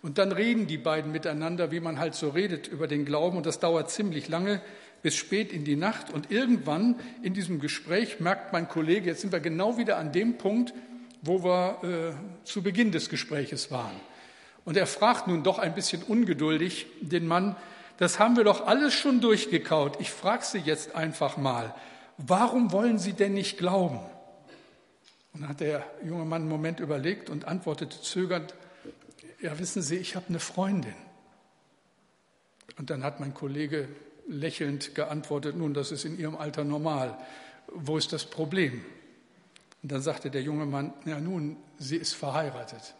Und 0.00 0.16
dann 0.16 0.32
reden 0.32 0.66
die 0.66 0.78
beiden 0.78 1.12
miteinander, 1.12 1.70
wie 1.70 1.80
man 1.80 1.98
halt 1.98 2.14
so 2.14 2.30
redet 2.30 2.66
über 2.66 2.86
den 2.86 3.04
Glauben 3.04 3.36
und 3.36 3.44
das 3.44 3.60
dauert 3.60 3.90
ziemlich 3.90 4.28
lange 4.28 4.62
bis 5.02 5.16
spät 5.16 5.52
in 5.52 5.64
die 5.64 5.76
Nacht. 5.76 6.10
Und 6.10 6.30
irgendwann 6.30 6.96
in 7.22 7.34
diesem 7.34 7.60
Gespräch 7.60 8.20
merkt 8.20 8.52
mein 8.52 8.68
Kollege, 8.68 9.06
jetzt 9.06 9.20
sind 9.20 9.32
wir 9.32 9.40
genau 9.40 9.78
wieder 9.78 9.98
an 9.98 10.12
dem 10.12 10.38
Punkt, 10.38 10.74
wo 11.22 11.44
wir 11.44 11.78
äh, 11.82 12.46
zu 12.46 12.62
Beginn 12.62 12.92
des 12.92 13.08
Gespräches 13.08 13.70
waren. 13.70 13.98
Und 14.64 14.76
er 14.76 14.86
fragt 14.86 15.26
nun 15.26 15.42
doch 15.42 15.58
ein 15.58 15.74
bisschen 15.74 16.02
ungeduldig 16.02 16.86
den 17.00 17.26
Mann, 17.26 17.56
das 17.98 18.18
haben 18.18 18.36
wir 18.36 18.44
doch 18.44 18.66
alles 18.66 18.94
schon 18.94 19.20
durchgekaut. 19.20 20.00
Ich 20.00 20.10
frage 20.10 20.44
Sie 20.44 20.58
jetzt 20.58 20.94
einfach 20.94 21.36
mal, 21.36 21.74
warum 22.16 22.72
wollen 22.72 22.98
Sie 22.98 23.12
denn 23.12 23.34
nicht 23.34 23.58
glauben? 23.58 24.00
Und 25.32 25.42
dann 25.42 25.50
hat 25.50 25.60
der 25.60 25.84
junge 26.02 26.24
Mann 26.24 26.42
einen 26.42 26.50
Moment 26.50 26.80
überlegt 26.80 27.28
und 27.28 27.44
antwortete 27.46 28.00
zögernd, 28.00 28.54
ja 29.40 29.58
wissen 29.58 29.82
Sie, 29.82 29.96
ich 29.96 30.16
habe 30.16 30.26
eine 30.28 30.40
Freundin. 30.40 30.94
Und 32.78 32.88
dann 32.88 33.04
hat 33.04 33.20
mein 33.20 33.34
Kollege 33.34 33.88
lächelnd 34.30 34.94
geantwortet, 34.94 35.56
nun, 35.56 35.74
das 35.74 35.92
ist 35.92 36.04
in 36.04 36.18
Ihrem 36.18 36.36
Alter 36.36 36.64
normal. 36.64 37.18
Wo 37.66 37.98
ist 37.98 38.12
das 38.12 38.24
Problem? 38.24 38.84
Und 39.82 39.92
dann 39.92 40.02
sagte 40.02 40.30
der 40.30 40.42
junge 40.42 40.66
Mann, 40.66 40.92
ja 41.04 41.20
nun, 41.20 41.56
sie 41.78 41.96
ist 41.96 42.14
verheiratet. 42.14 42.94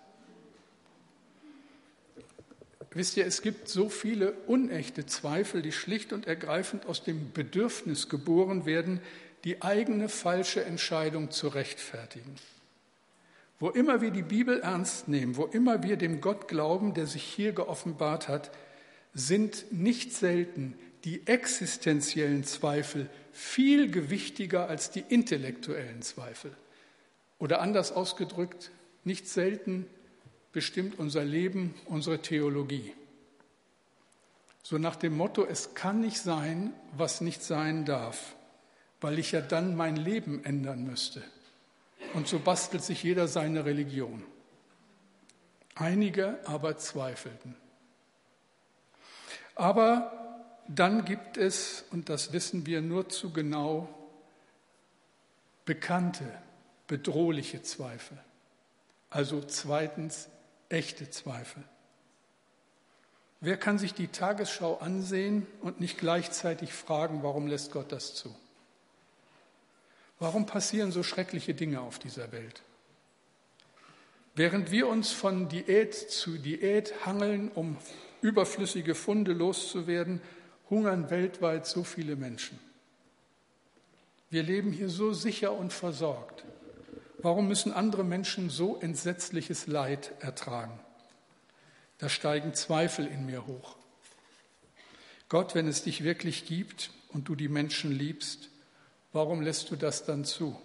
Wisst 2.92 3.16
ihr, 3.16 3.24
es 3.24 3.42
gibt 3.42 3.68
so 3.68 3.88
viele 3.88 4.32
unechte 4.46 5.06
Zweifel, 5.06 5.62
die 5.62 5.72
schlicht 5.72 6.12
und 6.12 6.26
ergreifend 6.26 6.86
aus 6.86 7.04
dem 7.04 7.32
Bedürfnis 7.32 8.08
geboren 8.08 8.66
werden, 8.66 9.00
die 9.44 9.62
eigene 9.62 10.08
falsche 10.08 10.64
Entscheidung 10.64 11.30
zu 11.30 11.48
rechtfertigen. 11.48 12.34
Wo 13.60 13.68
immer 13.68 14.00
wir 14.00 14.10
die 14.10 14.22
Bibel 14.22 14.60
ernst 14.60 15.06
nehmen, 15.06 15.36
wo 15.36 15.44
immer 15.44 15.82
wir 15.82 15.96
dem 15.96 16.20
Gott 16.20 16.48
glauben, 16.48 16.94
der 16.94 17.06
sich 17.06 17.22
hier 17.22 17.52
geoffenbart 17.52 18.26
hat, 18.26 18.50
sind 19.14 19.66
nicht 19.70 20.12
selten 20.12 20.74
die 21.04 21.26
existenziellen 21.26 22.44
Zweifel 22.44 23.08
viel 23.32 23.90
gewichtiger 23.90 24.68
als 24.68 24.90
die 24.90 25.04
intellektuellen 25.08 26.02
Zweifel. 26.02 26.52
Oder 27.38 27.60
anders 27.60 27.92
ausgedrückt, 27.92 28.70
nicht 29.04 29.28
selten 29.28 29.86
bestimmt 30.52 30.98
unser 30.98 31.24
Leben, 31.24 31.74
unsere 31.86 32.20
Theologie. 32.20 32.92
So 34.62 34.78
nach 34.78 34.96
dem 34.96 35.16
Motto, 35.16 35.46
es 35.46 35.74
kann 35.74 36.00
nicht 36.00 36.18
sein, 36.18 36.72
was 36.96 37.20
nicht 37.20 37.42
sein 37.42 37.84
darf. 37.84 38.34
weil 39.00 39.18
ich 39.18 39.32
ja 39.32 39.40
dann 39.40 39.76
mein 39.76 39.96
Leben 39.96 40.44
ändern 40.44 40.84
müsste. 40.84 41.22
Und 42.14 42.28
so 42.28 42.38
bastelt 42.38 42.82
sich 42.82 43.02
jeder 43.02 43.28
seine 43.28 43.64
Religion. 43.64 44.24
Einige 45.74 46.38
aber 46.46 46.76
zweifelten. 46.76 47.54
Aber 49.54 50.19
dann 50.74 51.04
gibt 51.04 51.36
es, 51.36 51.84
und 51.90 52.08
das 52.08 52.32
wissen 52.32 52.64
wir 52.64 52.80
nur 52.80 53.08
zu 53.08 53.32
genau, 53.32 53.88
bekannte, 55.64 56.24
bedrohliche 56.86 57.62
Zweifel. 57.62 58.16
Also 59.10 59.40
zweitens 59.42 60.28
echte 60.68 61.10
Zweifel. 61.10 61.64
Wer 63.40 63.56
kann 63.56 63.78
sich 63.78 63.94
die 63.94 64.08
Tagesschau 64.08 64.78
ansehen 64.78 65.46
und 65.60 65.80
nicht 65.80 65.98
gleichzeitig 65.98 66.72
fragen, 66.72 67.22
warum 67.24 67.48
lässt 67.48 67.72
Gott 67.72 67.90
das 67.90 68.14
zu? 68.14 68.34
Warum 70.20 70.46
passieren 70.46 70.92
so 70.92 71.02
schreckliche 71.02 71.54
Dinge 71.54 71.80
auf 71.80 71.98
dieser 71.98 72.30
Welt? 72.30 72.62
Während 74.36 74.70
wir 74.70 74.86
uns 74.86 75.10
von 75.10 75.48
Diät 75.48 75.94
zu 75.94 76.38
Diät 76.38 77.06
hangeln, 77.06 77.50
um 77.50 77.76
überflüssige 78.20 78.94
Funde 78.94 79.32
loszuwerden, 79.32 80.20
hungern 80.70 81.10
weltweit 81.10 81.66
so 81.66 81.84
viele 81.84 82.16
Menschen. 82.16 82.58
Wir 84.30 84.44
leben 84.44 84.72
hier 84.72 84.88
so 84.88 85.12
sicher 85.12 85.52
und 85.52 85.72
versorgt. 85.72 86.44
Warum 87.18 87.48
müssen 87.48 87.72
andere 87.72 88.04
Menschen 88.04 88.48
so 88.48 88.78
entsetzliches 88.80 89.66
Leid 89.66 90.12
ertragen? 90.20 90.78
Da 91.98 92.08
steigen 92.08 92.54
Zweifel 92.54 93.06
in 93.06 93.26
mir 93.26 93.46
hoch. 93.46 93.76
Gott, 95.28 95.54
wenn 95.54 95.68
es 95.68 95.82
dich 95.82 96.02
wirklich 96.02 96.46
gibt 96.46 96.90
und 97.08 97.28
du 97.28 97.34
die 97.34 97.48
Menschen 97.48 97.92
liebst, 97.92 98.48
warum 99.12 99.42
lässt 99.42 99.70
du 99.70 99.76
das 99.76 100.04
dann 100.04 100.24
zu? 100.24 100.58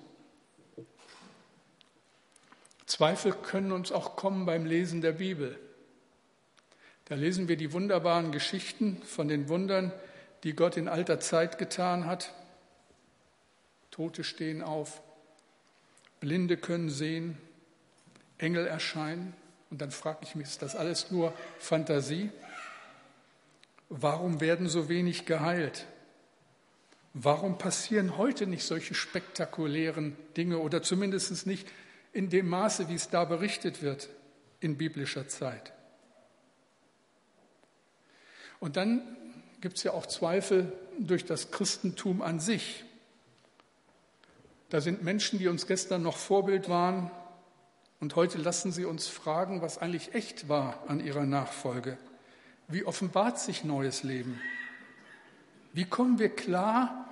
Zweifel 2.85 3.33
können 3.33 3.71
uns 3.71 3.91
auch 3.91 4.15
kommen 4.15 4.45
beim 4.45 4.65
Lesen 4.65 5.01
der 5.01 5.13
Bibel. 5.13 5.59
Da 7.05 7.15
lesen 7.15 7.47
wir 7.47 7.55
die 7.55 7.71
wunderbaren 7.71 8.31
Geschichten 8.31 9.01
von 9.03 9.27
den 9.27 9.47
Wundern, 9.47 9.91
die 10.43 10.53
Gott 10.53 10.75
in 10.75 10.87
alter 10.87 11.19
Zeit 11.19 11.57
getan 11.57 12.05
hat. 12.05 12.33
Tote 13.91 14.23
stehen 14.23 14.61
auf, 14.61 15.01
Blinde 16.19 16.57
können 16.57 16.89
sehen, 16.89 17.37
Engel 18.37 18.65
erscheinen. 18.65 19.33
Und 19.69 19.81
dann 19.81 19.91
frage 19.91 20.19
ich 20.23 20.35
mich, 20.35 20.47
ist 20.47 20.61
das 20.61 20.75
alles 20.75 21.11
nur 21.11 21.33
Fantasie? 21.59 22.31
Warum 23.89 24.41
werden 24.41 24.67
so 24.67 24.89
wenig 24.89 25.25
geheilt? 25.25 25.85
Warum 27.13 27.57
passieren 27.57 28.17
heute 28.17 28.47
nicht 28.47 28.65
solche 28.65 28.93
spektakulären 28.93 30.17
Dinge 30.35 30.57
oder 30.57 30.81
zumindest 30.81 31.45
nicht 31.47 31.67
in 32.13 32.29
dem 32.29 32.49
Maße, 32.49 32.89
wie 32.89 32.95
es 32.95 33.09
da 33.09 33.25
berichtet 33.25 33.81
wird 33.81 34.09
in 34.59 34.77
biblischer 34.77 35.27
Zeit? 35.27 35.71
Und 38.59 38.77
dann 38.77 39.01
gibt 39.61 39.77
es 39.77 39.83
ja 39.83 39.91
auch 39.91 40.05
Zweifel 40.05 40.71
durch 40.99 41.25
das 41.25 41.51
Christentum 41.51 42.21
an 42.21 42.39
sich. 42.39 42.83
Da 44.69 44.81
sind 44.81 45.03
Menschen, 45.03 45.39
die 45.39 45.47
uns 45.47 45.67
gestern 45.67 46.01
noch 46.01 46.17
Vorbild 46.17 46.69
waren, 46.69 47.11
und 47.99 48.15
heute 48.15 48.37
lassen 48.37 48.71
sie 48.71 48.85
uns 48.85 49.07
fragen, 49.07 49.61
was 49.61 49.77
eigentlich 49.77 50.13
echt 50.13 50.49
war 50.49 50.83
an 50.87 50.99
ihrer 50.99 51.25
Nachfolge. 51.25 51.97
Wie 52.67 52.83
offenbart 52.83 53.39
sich 53.39 53.63
neues 53.63 54.03
Leben? 54.03 54.39
Wie 55.73 55.85
kommen 55.85 56.19
wir 56.19 56.29
klar 56.29 57.09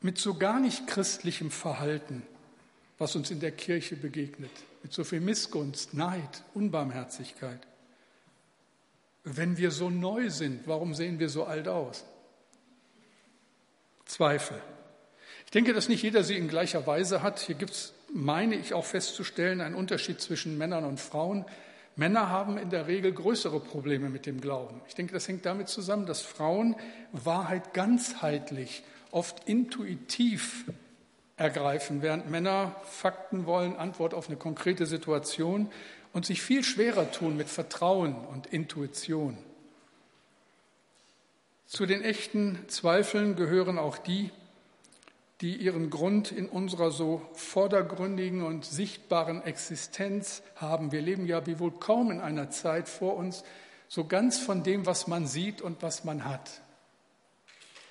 mit 0.00 0.18
so 0.18 0.34
gar 0.34 0.60
nicht 0.60 0.86
christlichem 0.86 1.50
Verhalten, 1.50 2.22
was 2.98 3.16
uns 3.16 3.30
in 3.30 3.40
der 3.40 3.52
Kirche 3.52 3.96
begegnet, 3.96 4.50
mit 4.82 4.92
so 4.92 5.04
viel 5.04 5.20
Missgunst, 5.20 5.94
Neid, 5.94 6.42
Unbarmherzigkeit? 6.52 7.60
Wenn 9.24 9.56
wir 9.56 9.70
so 9.70 9.90
neu 9.90 10.30
sind, 10.30 10.66
warum 10.66 10.94
sehen 10.94 11.18
wir 11.18 11.28
so 11.28 11.44
alt 11.44 11.68
aus? 11.68 12.04
Zweifel. 14.04 14.60
Ich 15.44 15.50
denke, 15.52 15.72
dass 15.72 15.88
nicht 15.88 16.02
jeder 16.02 16.24
sie 16.24 16.36
in 16.36 16.48
gleicher 16.48 16.86
Weise 16.86 17.22
hat. 17.22 17.38
Hier 17.38 17.54
gibt 17.54 17.72
es 17.72 17.94
meine 18.12 18.56
ich 18.56 18.74
auch 18.74 18.84
festzustellen, 18.84 19.60
ein 19.60 19.74
Unterschied 19.74 20.20
zwischen 20.20 20.58
Männern 20.58 20.84
und 20.84 21.00
Frauen. 21.00 21.44
Männer 21.96 22.28
haben 22.28 22.58
in 22.58 22.70
der 22.70 22.86
Regel 22.86 23.12
größere 23.12 23.60
Probleme 23.60 24.08
mit 24.08 24.26
dem 24.26 24.40
Glauben. 24.40 24.80
Ich 24.88 24.94
denke, 24.94 25.12
das 25.12 25.28
hängt 25.28 25.44
damit 25.44 25.68
zusammen, 25.68 26.06
dass 26.06 26.22
Frauen 26.22 26.76
Wahrheit 27.12 27.74
ganzheitlich, 27.74 28.82
oft 29.10 29.46
intuitiv 29.46 30.64
ergreifen, 31.36 32.02
während 32.02 32.30
Männer 32.30 32.76
Fakten 32.84 33.46
wollen, 33.46 33.76
Antwort 33.76 34.14
auf 34.14 34.28
eine 34.28 34.36
konkrete 34.36 34.86
Situation 34.86 35.70
und 36.12 36.26
sich 36.26 36.42
viel 36.42 36.62
schwerer 36.62 37.10
tun 37.10 37.36
mit 37.36 37.48
Vertrauen 37.48 38.14
und 38.14 38.46
Intuition. 38.46 39.36
Zu 41.66 41.86
den 41.86 42.02
echten 42.02 42.58
Zweifeln 42.68 43.34
gehören 43.34 43.78
auch 43.78 43.96
die, 43.96 44.30
die 45.40 45.56
ihren 45.56 45.90
Grund 45.90 46.30
in 46.30 46.46
unserer 46.48 46.90
so 46.90 47.22
vordergründigen 47.34 48.42
und 48.42 48.64
sichtbaren 48.64 49.42
Existenz 49.42 50.42
haben. 50.56 50.92
Wir 50.92 51.00
leben 51.00 51.26
ja 51.26 51.46
wie 51.46 51.58
wohl 51.58 51.72
kaum 51.72 52.10
in 52.10 52.20
einer 52.20 52.50
Zeit 52.50 52.88
vor 52.88 53.16
uns 53.16 53.42
so 53.88 54.04
ganz 54.04 54.38
von 54.38 54.62
dem, 54.62 54.86
was 54.86 55.06
man 55.06 55.26
sieht 55.26 55.60
und 55.60 55.82
was 55.82 56.04
man 56.04 56.24
hat. 56.24 56.62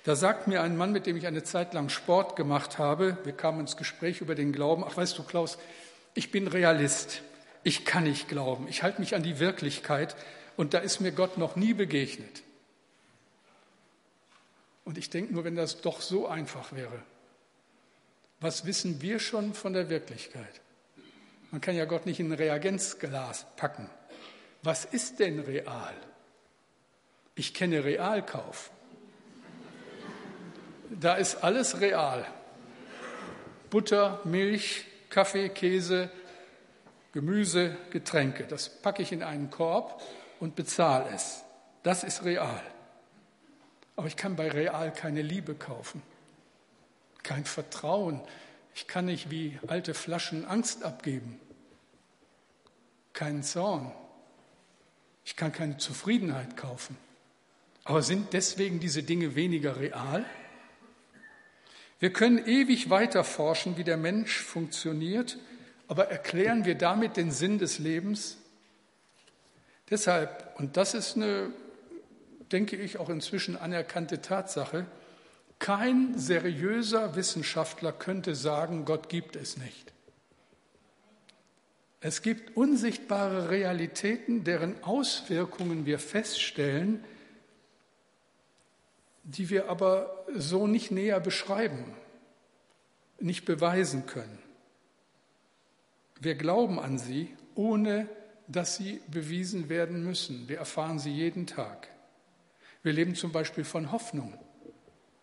Da 0.04 0.16
sagt 0.16 0.48
mir 0.48 0.62
ein 0.62 0.76
Mann, 0.76 0.92
mit 0.92 1.06
dem 1.06 1.16
ich 1.16 1.26
eine 1.26 1.44
Zeit 1.44 1.74
lang 1.74 1.88
Sport 1.88 2.34
gemacht 2.34 2.78
habe, 2.78 3.18
wir 3.24 3.34
kamen 3.34 3.60
ins 3.60 3.76
Gespräch 3.76 4.20
über 4.20 4.34
den 4.34 4.52
Glauben, 4.52 4.82
ach 4.84 4.96
weißt 4.96 5.16
du 5.16 5.22
Klaus, 5.22 5.58
ich 6.14 6.30
bin 6.30 6.48
Realist, 6.48 7.22
ich 7.64 7.84
kann 7.84 8.04
nicht 8.04 8.28
glauben, 8.28 8.68
ich 8.68 8.82
halte 8.82 9.00
mich 9.00 9.14
an 9.14 9.22
die 9.22 9.38
Wirklichkeit 9.38 10.16
und 10.56 10.74
da 10.74 10.78
ist 10.78 11.00
mir 11.00 11.12
Gott 11.12 11.38
noch 11.38 11.56
nie 11.56 11.74
begegnet. 11.74 12.42
Und 14.84 14.98
ich 14.98 15.10
denke 15.10 15.32
nur, 15.32 15.44
wenn 15.44 15.54
das 15.54 15.80
doch 15.80 16.00
so 16.00 16.26
einfach 16.26 16.72
wäre, 16.72 17.02
was 18.40 18.66
wissen 18.66 19.00
wir 19.00 19.20
schon 19.20 19.54
von 19.54 19.72
der 19.72 19.88
Wirklichkeit? 19.88 20.60
Man 21.52 21.60
kann 21.60 21.76
ja 21.76 21.84
Gott 21.84 22.06
nicht 22.06 22.18
in 22.18 22.32
ein 22.32 22.32
Reagenzglas 22.32 23.46
packen. 23.56 23.88
Was 24.62 24.84
ist 24.84 25.20
denn 25.20 25.38
real? 25.38 25.94
Ich 27.34 27.54
kenne 27.54 27.84
Realkauf. 27.84 28.70
Da 30.90 31.14
ist 31.14 31.36
alles 31.36 31.80
real. 31.80 32.26
Butter, 33.70 34.20
Milch, 34.24 34.84
Kaffee, 35.08 35.48
Käse, 35.48 36.10
Gemüse, 37.12 37.76
Getränke. 37.90 38.44
Das 38.44 38.68
packe 38.68 39.02
ich 39.02 39.12
in 39.12 39.22
einen 39.22 39.50
Korb 39.50 40.02
und 40.40 40.56
bezahle 40.56 41.10
es. 41.14 41.42
Das 41.82 42.04
ist 42.04 42.24
real. 42.24 42.62
Aber 43.96 44.06
ich 44.06 44.16
kann 44.16 44.36
bei 44.36 44.50
Real 44.50 44.92
keine 44.92 45.22
Liebe 45.22 45.54
kaufen 45.54 46.02
kein 47.22 47.44
Vertrauen. 47.44 48.20
Ich 48.74 48.86
kann 48.86 49.06
nicht 49.06 49.30
wie 49.30 49.58
alte 49.66 49.94
Flaschen 49.94 50.44
Angst 50.44 50.84
abgeben. 50.84 51.38
Keinen 53.12 53.42
Zorn. 53.42 53.92
Ich 55.24 55.36
kann 55.36 55.52
keine 55.52 55.76
Zufriedenheit 55.76 56.56
kaufen. 56.56 56.96
Aber 57.84 58.02
sind 58.02 58.32
deswegen 58.32 58.80
diese 58.80 59.02
Dinge 59.02 59.34
weniger 59.34 59.78
real? 59.78 60.24
Wir 62.00 62.12
können 62.12 62.44
ewig 62.46 62.90
weiter 62.90 63.22
forschen, 63.22 63.76
wie 63.76 63.84
der 63.84 63.96
Mensch 63.96 64.40
funktioniert, 64.40 65.38
aber 65.92 66.10
erklären 66.10 66.64
wir 66.64 66.74
damit 66.74 67.18
den 67.18 67.30
Sinn 67.30 67.58
des 67.58 67.78
Lebens? 67.78 68.38
Deshalb, 69.90 70.58
und 70.58 70.78
das 70.78 70.94
ist 70.94 71.16
eine, 71.16 71.50
denke 72.50 72.76
ich, 72.76 72.96
auch 72.96 73.10
inzwischen 73.10 73.58
anerkannte 73.58 74.22
Tatsache, 74.22 74.86
kein 75.58 76.16
seriöser 76.16 77.14
Wissenschaftler 77.14 77.92
könnte 77.92 78.34
sagen, 78.34 78.86
Gott 78.86 79.10
gibt 79.10 79.36
es 79.36 79.58
nicht. 79.58 79.92
Es 82.00 82.22
gibt 82.22 82.56
unsichtbare 82.56 83.50
Realitäten, 83.50 84.44
deren 84.44 84.82
Auswirkungen 84.82 85.84
wir 85.84 85.98
feststellen, 85.98 87.04
die 89.24 89.50
wir 89.50 89.68
aber 89.68 90.24
so 90.34 90.66
nicht 90.66 90.90
näher 90.90 91.20
beschreiben, 91.20 91.94
nicht 93.20 93.44
beweisen 93.44 94.06
können. 94.06 94.41
Wir 96.22 96.36
glauben 96.36 96.78
an 96.78 96.98
sie, 96.98 97.34
ohne 97.56 98.08
dass 98.46 98.76
sie 98.76 99.00
bewiesen 99.08 99.68
werden 99.68 100.04
müssen. 100.04 100.48
Wir 100.48 100.58
erfahren 100.58 101.00
sie 101.00 101.10
jeden 101.10 101.48
Tag. 101.48 101.88
Wir 102.84 102.92
leben 102.92 103.16
zum 103.16 103.32
Beispiel 103.32 103.64
von 103.64 103.90
Hoffnung. 103.90 104.32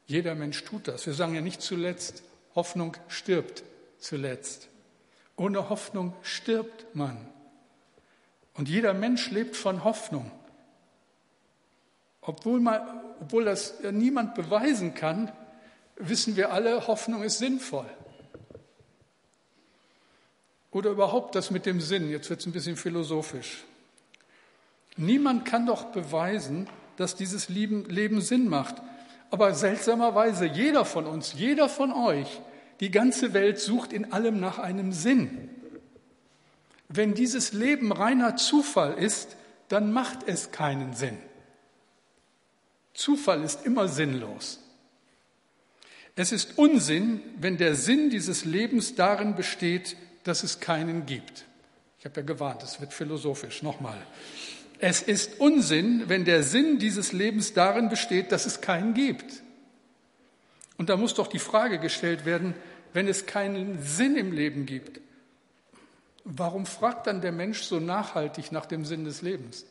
Jeder 0.07 0.35
Mensch 0.35 0.61
tut 0.65 0.89
das. 0.89 1.05
Wir 1.05 1.13
sagen 1.13 1.35
ja 1.35 1.41
nicht 1.41 1.61
zuletzt, 1.61 2.21
Hoffnung 2.53 2.97
stirbt 3.07 3.63
zuletzt. 3.97 4.67
Ohne 5.37 5.69
Hoffnung 5.69 6.13
stirbt 6.21 6.93
man. 6.93 7.17
Und 8.55 8.67
jeder 8.67 8.93
Mensch 8.93 9.31
lebt 9.31 9.55
von 9.55 9.85
Hoffnung. 9.85 10.29
Obwohl, 12.19 12.59
man, 12.59 12.81
obwohl 13.21 13.45
das 13.45 13.75
niemand 13.93 14.35
beweisen 14.35 14.95
kann, 14.95 15.31
wissen 15.95 16.35
wir 16.35 16.51
alle, 16.51 16.87
Hoffnung 16.87 17.23
ist 17.23 17.37
sinnvoll. 17.37 17.89
Oder 20.71 20.91
überhaupt 20.91 21.35
das 21.35 21.51
mit 21.51 21.65
dem 21.65 21.81
Sinn, 21.81 22.09
jetzt 22.09 22.29
wird 22.29 22.41
es 22.41 22.45
ein 22.45 22.51
bisschen 22.51 22.77
philosophisch. 22.77 23.63
Niemand 24.97 25.45
kann 25.45 25.65
doch 25.65 25.85
beweisen, 25.85 26.69
dass 26.97 27.15
dieses 27.15 27.49
Leben 27.49 28.21
Sinn 28.21 28.49
macht. 28.49 28.75
Aber 29.31 29.53
seltsamerweise, 29.53 30.45
jeder 30.45 30.85
von 30.85 31.05
uns, 31.05 31.33
jeder 31.33 31.69
von 31.69 31.91
euch, 31.93 32.41
die 32.79 32.91
ganze 32.91 33.33
Welt 33.33 33.59
sucht 33.59 33.93
in 33.93 34.11
allem 34.11 34.39
nach 34.39 34.59
einem 34.59 34.91
Sinn. 34.91 35.49
Wenn 36.87 37.13
dieses 37.13 37.53
Leben 37.53 37.91
reiner 37.91 38.35
Zufall 38.35 38.93
ist, 38.93 39.35
dann 39.67 39.91
macht 39.91 40.27
es 40.27 40.51
keinen 40.51 40.93
Sinn. 40.93 41.17
Zufall 42.93 43.43
ist 43.43 43.65
immer 43.65 43.87
sinnlos. 43.87 44.59
Es 46.15 46.31
ist 46.31 46.57
Unsinn, 46.57 47.21
wenn 47.37 47.57
der 47.57 47.75
Sinn 47.75 48.09
dieses 48.09 48.43
Lebens 48.43 48.95
darin 48.95 49.35
besteht, 49.35 49.95
dass 50.23 50.43
es 50.43 50.59
keinen 50.59 51.05
gibt. 51.05 51.45
Ich 51.99 52.05
habe 52.05 52.21
ja 52.21 52.25
gewarnt, 52.25 52.63
es 52.63 52.79
wird 52.79 52.93
philosophisch. 52.93 53.61
Nochmal. 53.61 53.97
Es 54.79 55.01
ist 55.01 55.39
Unsinn, 55.39 56.07
wenn 56.07 56.23
der 56.23 56.43
Sinn 56.43 56.79
dieses 56.79 57.11
Lebens 57.11 57.53
darin 57.53 57.89
besteht, 57.89 58.31
dass 58.31 58.45
es 58.45 58.61
keinen 58.61 58.93
gibt. 58.93 59.43
Und 60.77 60.89
da 60.89 60.95
muss 60.95 61.13
doch 61.13 61.27
die 61.27 61.39
Frage 61.39 61.79
gestellt 61.79 62.25
werden, 62.25 62.53
wenn 62.93 63.07
es 63.07 63.25
keinen 63.25 63.83
Sinn 63.83 64.15
im 64.15 64.31
Leben 64.31 64.65
gibt, 64.65 65.01
warum 66.23 66.65
fragt 66.65 67.07
dann 67.07 67.21
der 67.21 67.33
Mensch 67.33 67.63
so 67.63 67.79
nachhaltig 67.79 68.51
nach 68.51 68.65
dem 68.65 68.85
Sinn 68.85 69.03
des 69.03 69.21
Lebens? 69.21 69.65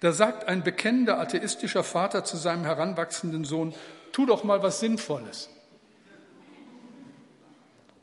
Da 0.00 0.12
sagt 0.12 0.48
ein 0.48 0.64
bekennender 0.64 1.20
atheistischer 1.20 1.84
Vater 1.84 2.24
zu 2.24 2.36
seinem 2.36 2.64
heranwachsenden 2.64 3.44
Sohn, 3.44 3.74
tu 4.12 4.26
doch 4.26 4.42
mal 4.42 4.62
was 4.62 4.80
Sinnvolles. 4.80 5.50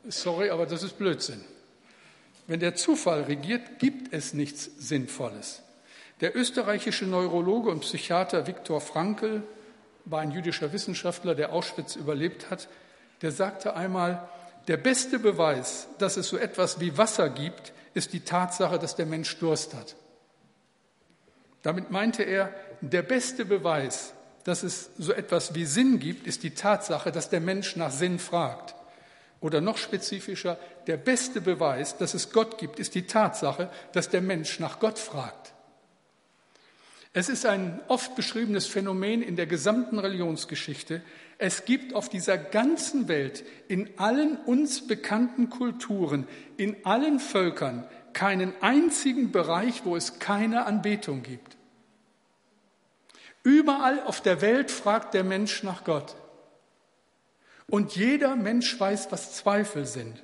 Sorry, 0.08 0.50
aber 0.50 0.66
das 0.66 0.82
ist 0.82 0.98
Blödsinn. 0.98 1.44
Wenn 2.46 2.60
der 2.60 2.74
Zufall 2.74 3.24
regiert, 3.24 3.78
gibt 3.78 4.12
es 4.12 4.32
nichts 4.32 4.70
Sinnvolles. 4.78 5.62
Der 6.20 6.34
österreichische 6.34 7.04
Neurologe 7.04 7.70
und 7.70 7.80
Psychiater 7.80 8.46
Viktor 8.46 8.80
Frankl 8.80 9.42
war 10.06 10.20
ein 10.20 10.30
jüdischer 10.30 10.72
Wissenschaftler, 10.72 11.34
der 11.34 11.52
Auschwitz 11.52 11.94
überlebt 11.94 12.50
hat. 12.50 12.68
Der 13.20 13.32
sagte 13.32 13.76
einmal, 13.76 14.26
der 14.66 14.78
beste 14.78 15.18
Beweis, 15.18 15.88
dass 15.98 16.16
es 16.16 16.28
so 16.28 16.38
etwas 16.38 16.80
wie 16.80 16.96
Wasser 16.96 17.28
gibt, 17.28 17.72
ist 17.92 18.12
die 18.14 18.20
Tatsache, 18.20 18.78
dass 18.78 18.96
der 18.96 19.06
Mensch 19.06 19.36
Durst 19.38 19.74
hat. 19.74 19.94
Damit 21.62 21.90
meinte 21.90 22.22
er, 22.22 22.54
der 22.80 23.02
beste 23.02 23.44
Beweis, 23.44 24.14
dass 24.44 24.62
es 24.62 24.90
so 24.96 25.12
etwas 25.12 25.54
wie 25.54 25.66
Sinn 25.66 25.98
gibt, 25.98 26.26
ist 26.26 26.42
die 26.42 26.54
Tatsache, 26.54 27.12
dass 27.12 27.28
der 27.28 27.40
Mensch 27.40 27.76
nach 27.76 27.90
Sinn 27.90 28.18
fragt. 28.18 28.74
Oder 29.40 29.60
noch 29.60 29.78
spezifischer, 29.78 30.58
der 30.86 30.96
beste 30.96 31.40
Beweis, 31.40 31.96
dass 31.96 32.14
es 32.14 32.32
Gott 32.32 32.58
gibt, 32.58 32.80
ist 32.80 32.94
die 32.94 33.06
Tatsache, 33.06 33.70
dass 33.92 34.08
der 34.08 34.20
Mensch 34.20 34.58
nach 34.58 34.80
Gott 34.80 34.98
fragt. 34.98 35.52
Es 37.12 37.28
ist 37.28 37.46
ein 37.46 37.80
oft 37.88 38.16
beschriebenes 38.16 38.66
Phänomen 38.66 39.22
in 39.22 39.36
der 39.36 39.46
gesamten 39.46 39.98
Religionsgeschichte. 39.98 41.02
Es 41.38 41.64
gibt 41.64 41.94
auf 41.94 42.08
dieser 42.08 42.36
ganzen 42.36 43.08
Welt, 43.08 43.44
in 43.68 43.88
allen 43.96 44.36
uns 44.36 44.86
bekannten 44.86 45.50
Kulturen, 45.50 46.28
in 46.56 46.76
allen 46.84 47.18
Völkern 47.18 47.88
keinen 48.12 48.52
einzigen 48.60 49.32
Bereich, 49.32 49.84
wo 49.84 49.96
es 49.96 50.18
keine 50.18 50.66
Anbetung 50.66 51.22
gibt. 51.22 51.56
Überall 53.42 54.02
auf 54.02 54.20
der 54.20 54.40
Welt 54.40 54.70
fragt 54.70 55.14
der 55.14 55.24
Mensch 55.24 55.62
nach 55.62 55.84
Gott. 55.84 56.16
Und 57.70 57.96
jeder 57.96 58.34
Mensch 58.36 58.78
weiß, 58.78 59.12
was 59.12 59.34
Zweifel 59.34 59.84
sind. 59.84 60.22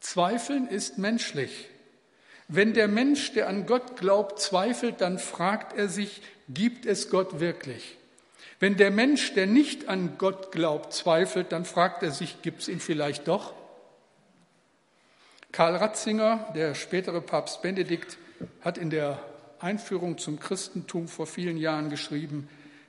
Zweifeln 0.00 0.68
ist 0.68 0.98
menschlich. 0.98 1.68
Wenn 2.48 2.74
der 2.74 2.88
Mensch, 2.88 3.32
der 3.32 3.48
an 3.48 3.66
Gott 3.66 3.96
glaubt, 3.96 4.38
zweifelt, 4.40 5.00
dann 5.00 5.18
fragt 5.18 5.76
er 5.76 5.88
sich, 5.88 6.20
gibt 6.48 6.84
es 6.84 7.08
Gott 7.08 7.40
wirklich? 7.40 7.96
Wenn 8.60 8.76
der 8.76 8.90
Mensch, 8.90 9.32
der 9.34 9.46
nicht 9.46 9.88
an 9.88 10.18
Gott 10.18 10.52
glaubt, 10.52 10.92
zweifelt, 10.92 11.52
dann 11.52 11.64
fragt 11.64 12.02
er 12.02 12.10
sich, 12.10 12.42
gibt 12.42 12.60
es 12.60 12.68
ihn 12.68 12.80
vielleicht 12.80 13.28
doch? 13.28 13.54
Karl 15.52 15.76
Ratzinger, 15.76 16.52
der 16.54 16.74
spätere 16.74 17.20
Papst 17.20 17.62
Benedikt, 17.62 18.18
hat 18.60 18.76
in 18.76 18.90
der 18.90 19.22
Einführung 19.58 20.18
zum 20.18 20.38
Christentum 20.38 21.08
vor 21.08 21.26
vielen 21.26 21.56
Jahren 21.56 21.88
geschrieben, 21.88 22.48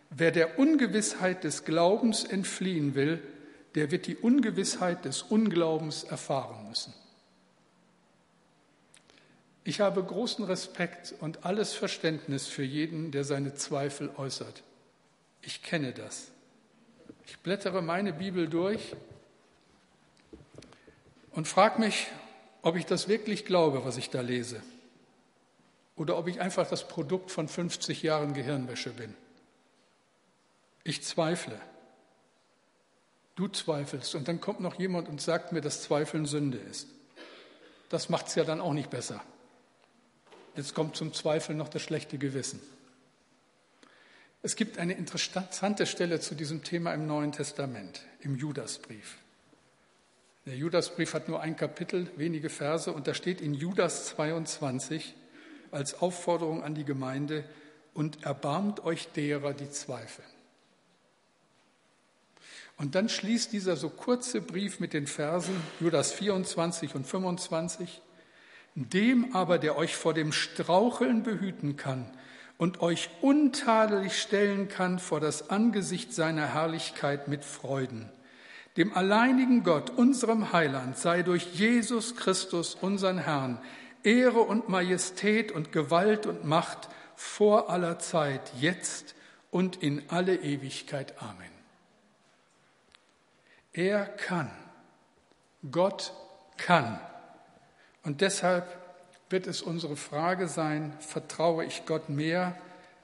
wer 0.09 0.31
der 0.31 0.59
Ungewissheit 0.59 1.43
des 1.43 1.65
Glaubens 1.65 2.23
entfliehen 2.23 2.95
will, 2.95 3.21
der 3.75 3.91
wird 3.91 4.07
die 4.07 4.15
Ungewissheit 4.15 5.05
des 5.05 5.23
Unglaubens 5.23 6.03
erfahren 6.03 6.67
müssen. 6.69 6.93
Ich 9.63 9.79
habe 9.79 10.03
großen 10.03 10.43
Respekt 10.45 11.15
und 11.21 11.45
alles 11.45 11.73
Verständnis 11.73 12.47
für 12.47 12.63
jeden, 12.63 13.11
der 13.11 13.23
seine 13.23 13.53
Zweifel 13.55 14.11
äußert. 14.17 14.61
Ich 15.41 15.63
kenne 15.63 15.93
das. 15.93 16.27
Ich 17.25 17.39
blättere 17.39 17.81
meine 17.81 18.11
Bibel 18.13 18.49
durch 18.49 18.95
und 21.31 21.47
frage 21.47 21.79
mich, 21.79 22.07
ob 22.61 22.75
ich 22.75 22.85
das 22.85 23.07
wirklich 23.07 23.45
glaube, 23.45 23.85
was 23.85 23.97
ich 23.97 24.09
da 24.09 24.21
lese, 24.21 24.61
oder 25.95 26.17
ob 26.17 26.27
ich 26.27 26.41
einfach 26.41 26.67
das 26.67 26.87
Produkt 26.87 27.31
von 27.31 27.47
50 27.47 28.03
Jahren 28.03 28.33
Gehirnwäsche 28.33 28.89
bin. 28.91 29.13
Ich 30.83 31.03
zweifle. 31.03 31.59
Du 33.35 33.47
zweifelst 33.47 34.15
und 34.15 34.27
dann 34.27 34.39
kommt 34.39 34.59
noch 34.59 34.77
jemand 34.79 35.09
und 35.09 35.21
sagt 35.21 35.51
mir, 35.51 35.61
dass 35.61 35.81
Zweifeln 35.81 36.25
Sünde 36.25 36.57
ist. 36.57 36.87
Das 37.89 38.09
macht 38.09 38.27
es 38.27 38.35
ja 38.35 38.43
dann 38.43 38.61
auch 38.61 38.73
nicht 38.73 38.89
besser. 38.89 39.21
Jetzt 40.55 40.75
kommt 40.75 40.95
zum 40.95 41.13
Zweifel 41.13 41.55
noch 41.55 41.69
das 41.69 41.81
schlechte 41.81 42.17
Gewissen. 42.17 42.59
Es 44.43 44.55
gibt 44.55 44.77
eine 44.77 44.93
interessante 44.93 45.85
Stelle 45.85 46.19
zu 46.19 46.35
diesem 46.35 46.63
Thema 46.63 46.93
im 46.93 47.07
Neuen 47.07 47.31
Testament, 47.31 48.01
im 48.21 48.35
Judasbrief. 48.35 49.17
Der 50.45 50.55
Judasbrief 50.55 51.13
hat 51.13 51.29
nur 51.29 51.39
ein 51.39 51.55
Kapitel, 51.55 52.11
wenige 52.17 52.49
Verse, 52.49 52.91
und 52.91 53.07
da 53.07 53.13
steht 53.13 53.39
in 53.39 53.53
Judas 53.53 54.07
22 54.07 55.15
als 55.71 56.01
Aufforderung 56.01 56.61
an 56.63 56.75
die 56.75 56.83
Gemeinde, 56.83 57.45
und 57.93 58.23
erbarmt 58.23 58.83
euch 58.83 59.07
derer, 59.09 59.53
die 59.53 59.69
zweifeln. 59.69 60.27
Und 62.77 62.95
dann 62.95 63.09
schließt 63.09 63.53
dieser 63.53 63.75
so 63.75 63.89
kurze 63.89 64.41
Brief 64.41 64.79
mit 64.79 64.93
den 64.93 65.07
Versen 65.07 65.55
Judas 65.79 66.11
24 66.11 66.95
und 66.95 67.05
25. 67.05 68.01
Dem 68.75 69.35
aber, 69.35 69.59
der 69.59 69.77
euch 69.77 69.95
vor 69.95 70.13
dem 70.13 70.31
Straucheln 70.31 71.23
behüten 71.23 71.77
kann 71.77 72.09
und 72.57 72.81
euch 72.81 73.09
untadelig 73.21 74.19
stellen 74.19 74.67
kann 74.67 74.97
vor 74.97 75.19
das 75.19 75.49
Angesicht 75.49 76.13
seiner 76.13 76.53
Herrlichkeit 76.53 77.27
mit 77.27 77.43
Freuden. 77.43 78.09
Dem 78.77 78.93
alleinigen 78.93 79.63
Gott, 79.63 79.91
unserem 79.91 80.51
Heiland, 80.51 80.97
sei 80.97 81.21
durch 81.21 81.53
Jesus 81.53 82.15
Christus, 82.15 82.73
unseren 82.73 83.19
Herrn, 83.19 83.59
Ehre 84.01 84.39
und 84.39 84.67
Majestät 84.67 85.51
und 85.51 85.71
Gewalt 85.71 86.25
und 86.25 86.43
Macht 86.43 86.89
vor 87.15 87.69
aller 87.69 87.99
Zeit, 87.99 88.51
jetzt 88.59 89.13
und 89.51 89.75
in 89.83 90.01
alle 90.09 90.37
Ewigkeit. 90.37 91.13
Amen. 91.21 91.52
Er 93.73 94.05
kann. 94.05 94.51
Gott 95.71 96.13
kann. 96.57 96.99
Und 98.03 98.21
deshalb 98.21 98.79
wird 99.29 99.47
es 99.47 99.61
unsere 99.61 99.95
Frage 99.95 100.47
sein, 100.47 100.93
vertraue 100.99 101.65
ich 101.65 101.85
Gott 101.85 102.09
mehr 102.09 102.55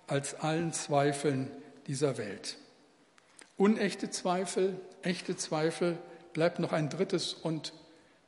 als 0.07 0.35
allen 0.35 0.73
Zweifeln 0.73 1.51
dieser 1.87 2.17
Welt? 2.17 2.57
Unechte 3.57 4.09
Zweifel, 4.09 4.79
echte 5.01 5.35
Zweifel, 5.35 5.97
bleibt 6.33 6.59
noch 6.59 6.71
ein 6.71 6.89
drittes 6.89 7.33
und, 7.33 7.73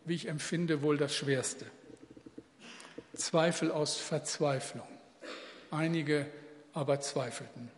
wie 0.05 0.15
ich 0.15 0.27
empfinde, 0.27 0.81
wohl 0.81 0.97
das 0.97 1.15
Schwerste. 1.15 1.65
Zweifel 3.15 3.71
aus 3.71 3.97
Verzweiflung. 3.97 4.87
Einige 5.69 6.25
aber 6.73 7.01
zweifelten. 7.01 7.69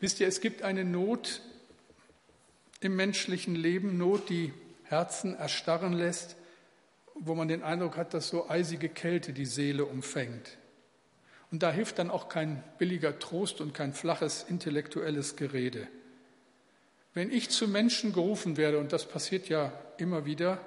Wisst 0.00 0.20
ihr, 0.20 0.26
es 0.26 0.40
gibt 0.40 0.62
eine 0.62 0.84
Not 0.84 1.42
im 2.84 2.96
menschlichen 2.96 3.54
Leben, 3.54 3.98
Not, 3.98 4.28
die 4.28 4.52
Herzen 4.84 5.34
erstarren 5.34 5.92
lässt, 5.92 6.36
wo 7.14 7.34
man 7.34 7.48
den 7.48 7.62
Eindruck 7.62 7.96
hat, 7.96 8.14
dass 8.14 8.28
so 8.28 8.48
eisige 8.48 8.88
Kälte 8.88 9.32
die 9.32 9.46
Seele 9.46 9.84
umfängt. 9.84 10.58
Und 11.50 11.62
da 11.62 11.70
hilft 11.70 11.98
dann 11.98 12.10
auch 12.10 12.28
kein 12.28 12.62
billiger 12.78 13.18
Trost 13.18 13.60
und 13.60 13.74
kein 13.74 13.92
flaches 13.92 14.44
intellektuelles 14.48 15.36
Gerede. 15.36 15.86
Wenn 17.14 17.30
ich 17.30 17.50
zu 17.50 17.68
Menschen 17.68 18.12
gerufen 18.12 18.56
werde, 18.56 18.78
und 18.78 18.92
das 18.92 19.06
passiert 19.06 19.48
ja 19.48 19.72
immer 19.98 20.24
wieder, 20.24 20.58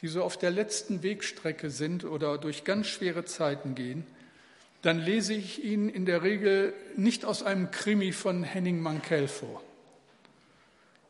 die 0.00 0.08
so 0.08 0.22
auf 0.22 0.36
der 0.36 0.50
letzten 0.50 1.02
Wegstrecke 1.02 1.70
sind 1.70 2.04
oder 2.04 2.38
durch 2.38 2.64
ganz 2.64 2.86
schwere 2.86 3.24
Zeiten 3.24 3.74
gehen, 3.74 4.06
dann 4.82 4.98
lese 4.98 5.34
ich 5.34 5.64
ihnen 5.64 5.88
in 5.88 6.06
der 6.06 6.22
Regel 6.22 6.72
nicht 6.96 7.24
aus 7.24 7.42
einem 7.42 7.70
Krimi 7.70 8.12
von 8.12 8.42
Henning 8.42 8.80
Mankell 8.80 9.28
vor 9.28 9.62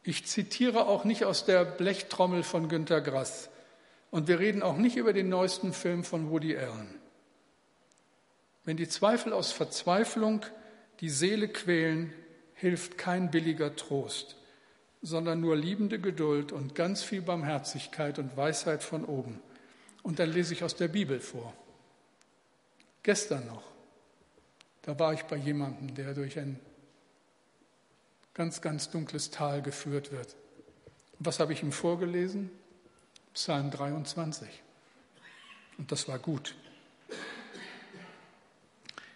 Ich 0.05 0.27
zitiere 0.27 0.87
auch 0.87 1.05
nicht 1.05 1.25
aus 1.25 1.45
der 1.45 1.65
Blechtrommel 1.65 2.43
von 2.43 2.69
Günter 2.69 3.01
Grass. 3.01 3.51
Und 4.11 4.29
wir 4.29 4.41
reden 4.41 4.63
auch 4.63 4.77
nicht 4.77 4.97
über 4.97 5.13
den 5.13 5.29
neuesten 5.29 5.73
Film 5.73 6.05
von 6.05 6.31
Woody 6.31 6.57
Allen. 6.57 7.01
Wenn 8.65 8.77
die 8.77 8.89
Zweifel 8.89 9.33
aus 9.33 9.53
Verzweiflung 9.53 10.45
die 11.01 11.09
Seele 11.09 11.49
quälen, 11.49 12.13
hilft 12.55 12.99
kein 12.99 13.31
billiger 13.31 13.75
Trost, 13.75 14.37
sondern 15.03 15.41
nur 15.41 15.57
liebende 15.57 15.99
Geduld 15.99 16.53
und 16.53 16.75
ganz 16.75 17.03
viel 17.03 17.23
Barmherzigkeit 17.23 18.19
und 18.19 18.37
Weisheit 18.37 18.83
von 18.83 19.05
oben. 19.05 19.41
Und 20.03 20.19
dann 20.19 20.31
lese 20.31 20.53
ich 20.53 20.63
aus 20.63 20.77
der 20.77 20.89
Bibel 20.89 21.19
vor. 21.21 21.55
Gestern 23.03 23.47
noch, 23.47 23.65
da 24.83 24.99
war 24.99 25.13
ich 25.13 25.23
bei 25.25 25.37
jemandem, 25.37 25.95
der 25.95 26.15
durch 26.15 26.39
ein 26.39 26.61
ganz, 28.35 28.61
ganz 28.61 28.91
dunkles 28.91 29.31
Tal 29.31 29.63
geführt 29.63 30.13
wird. 30.13 30.37
Und 31.19 31.27
was 31.27 31.41
habe 31.41 31.53
ich 31.53 31.63
ihm 31.63 31.73
vorgelesen? 31.73 32.51
Psalm 33.35 33.71
23. 33.71 34.49
Und 35.79 35.93
das 35.93 36.09
war 36.09 36.19
gut. 36.19 36.55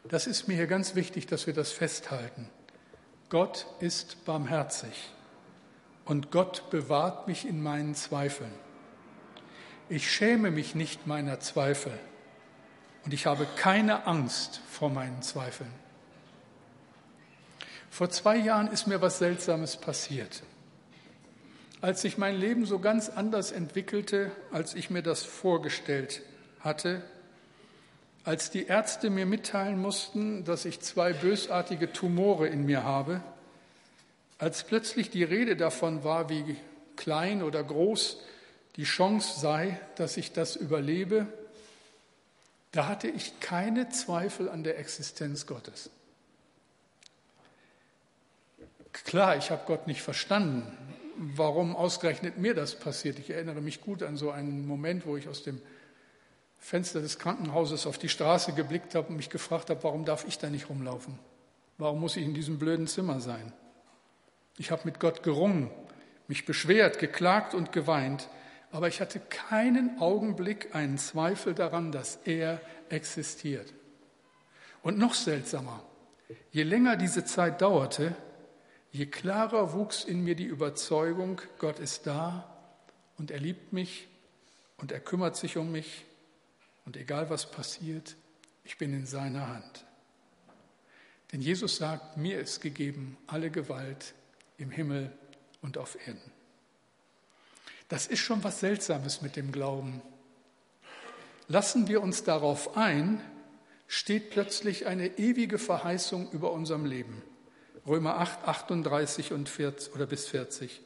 Das 0.08 0.26
ist 0.26 0.46
mir 0.46 0.54
hier 0.54 0.66
ganz 0.66 0.94
wichtig, 0.94 1.26
dass 1.26 1.46
wir 1.46 1.54
das 1.54 1.72
festhalten. 1.72 2.48
Gott 3.28 3.66
ist 3.80 4.24
barmherzig 4.24 5.10
und 6.04 6.30
Gott 6.30 6.70
bewahrt 6.70 7.26
mich 7.26 7.46
in 7.46 7.60
meinen 7.60 7.94
Zweifeln. 7.96 8.52
Ich 9.88 10.10
schäme 10.10 10.50
mich 10.50 10.76
nicht 10.76 11.06
meiner 11.06 11.40
Zweifel 11.40 11.92
und 13.04 13.12
ich 13.12 13.26
habe 13.26 13.46
keine 13.56 14.06
Angst 14.06 14.60
vor 14.70 14.90
meinen 14.90 15.22
Zweifeln. 15.22 15.72
Vor 17.96 18.10
zwei 18.10 18.36
Jahren 18.36 18.68
ist 18.68 18.86
mir 18.86 19.00
was 19.00 19.20
Seltsames 19.20 19.78
passiert. 19.78 20.42
Als 21.80 22.02
sich 22.02 22.18
mein 22.18 22.36
Leben 22.36 22.66
so 22.66 22.78
ganz 22.78 23.08
anders 23.08 23.52
entwickelte, 23.52 24.30
als 24.52 24.74
ich 24.74 24.90
mir 24.90 25.00
das 25.00 25.22
vorgestellt 25.22 26.20
hatte, 26.60 27.02
als 28.22 28.50
die 28.50 28.66
Ärzte 28.66 29.08
mir 29.08 29.24
mitteilen 29.24 29.80
mussten, 29.80 30.44
dass 30.44 30.66
ich 30.66 30.82
zwei 30.82 31.14
bösartige 31.14 31.90
Tumore 31.90 32.48
in 32.48 32.66
mir 32.66 32.84
habe, 32.84 33.22
als 34.36 34.64
plötzlich 34.64 35.08
die 35.08 35.24
Rede 35.24 35.56
davon 35.56 36.04
war, 36.04 36.28
wie 36.28 36.56
klein 36.96 37.42
oder 37.42 37.64
groß 37.64 38.18
die 38.76 38.84
Chance 38.84 39.40
sei, 39.40 39.80
dass 39.94 40.18
ich 40.18 40.34
das 40.34 40.54
überlebe, 40.54 41.28
da 42.72 42.88
hatte 42.88 43.08
ich 43.08 43.40
keine 43.40 43.88
Zweifel 43.88 44.50
an 44.50 44.64
der 44.64 44.78
Existenz 44.78 45.46
Gottes. 45.46 45.88
Klar, 49.04 49.36
ich 49.36 49.50
habe 49.50 49.62
Gott 49.66 49.86
nicht 49.86 50.02
verstanden, 50.02 50.62
warum 51.16 51.76
ausgerechnet 51.76 52.38
mir 52.38 52.54
das 52.54 52.78
passiert. 52.78 53.18
Ich 53.18 53.30
erinnere 53.30 53.60
mich 53.60 53.80
gut 53.80 54.02
an 54.02 54.16
so 54.16 54.30
einen 54.30 54.66
Moment, 54.66 55.06
wo 55.06 55.16
ich 55.16 55.28
aus 55.28 55.42
dem 55.42 55.60
Fenster 56.58 57.00
des 57.00 57.18
Krankenhauses 57.18 57.86
auf 57.86 57.98
die 57.98 58.08
Straße 58.08 58.52
geblickt 58.52 58.94
habe 58.94 59.08
und 59.08 59.16
mich 59.16 59.30
gefragt 59.30 59.70
habe, 59.70 59.82
warum 59.84 60.04
darf 60.04 60.26
ich 60.26 60.38
da 60.38 60.48
nicht 60.50 60.68
rumlaufen? 60.68 61.18
Warum 61.78 62.00
muss 62.00 62.16
ich 62.16 62.24
in 62.24 62.34
diesem 62.34 62.58
blöden 62.58 62.86
Zimmer 62.86 63.20
sein? 63.20 63.52
Ich 64.58 64.70
habe 64.70 64.82
mit 64.84 64.98
Gott 64.98 65.22
gerungen, 65.22 65.70
mich 66.28 66.46
beschwert, 66.46 66.98
geklagt 66.98 67.54
und 67.54 67.72
geweint, 67.72 68.28
aber 68.72 68.88
ich 68.88 69.00
hatte 69.00 69.20
keinen 69.20 69.98
Augenblick 70.00 70.74
einen 70.74 70.98
Zweifel 70.98 71.54
daran, 71.54 71.92
dass 71.92 72.18
er 72.24 72.60
existiert. 72.88 73.72
Und 74.82 74.98
noch 74.98 75.14
seltsamer, 75.14 75.82
je 76.50 76.62
länger 76.62 76.96
diese 76.96 77.24
Zeit 77.24 77.60
dauerte, 77.60 78.16
je 78.96 79.06
klarer 79.06 79.74
wuchs 79.74 80.04
in 80.04 80.24
mir 80.24 80.34
die 80.34 80.46
Überzeugung, 80.46 81.42
Gott 81.58 81.78
ist 81.78 82.06
da 82.06 82.50
und 83.18 83.30
er 83.30 83.38
liebt 83.38 83.72
mich 83.72 84.08
und 84.78 84.90
er 84.90 85.00
kümmert 85.00 85.36
sich 85.36 85.58
um 85.58 85.70
mich 85.70 86.06
und 86.86 86.96
egal 86.96 87.28
was 87.28 87.50
passiert, 87.50 88.16
ich 88.64 88.78
bin 88.78 88.94
in 88.94 89.04
seiner 89.04 89.48
Hand. 89.48 89.84
Denn 91.30 91.42
Jesus 91.42 91.76
sagt, 91.76 92.16
mir 92.16 92.40
ist 92.40 92.60
gegeben 92.62 93.18
alle 93.26 93.50
Gewalt 93.50 94.14
im 94.56 94.70
Himmel 94.70 95.12
und 95.60 95.76
auf 95.76 95.98
Erden. 96.06 96.32
Das 97.88 98.06
ist 98.06 98.20
schon 98.20 98.42
was 98.44 98.60
Seltsames 98.60 99.20
mit 99.20 99.36
dem 99.36 99.52
Glauben. 99.52 100.00
Lassen 101.48 101.86
wir 101.86 102.02
uns 102.02 102.24
darauf 102.24 102.76
ein, 102.78 103.20
steht 103.88 104.30
plötzlich 104.30 104.86
eine 104.86 105.18
ewige 105.18 105.58
Verheißung 105.58 106.30
über 106.32 106.52
unserem 106.52 106.86
Leben. 106.86 107.22
Römer 107.86 108.18
8, 108.18 108.46
38 108.46 109.32
und 109.32 109.48
40, 109.48 109.94
oder 109.94 110.06
bis 110.06 110.26
40. 110.26 110.80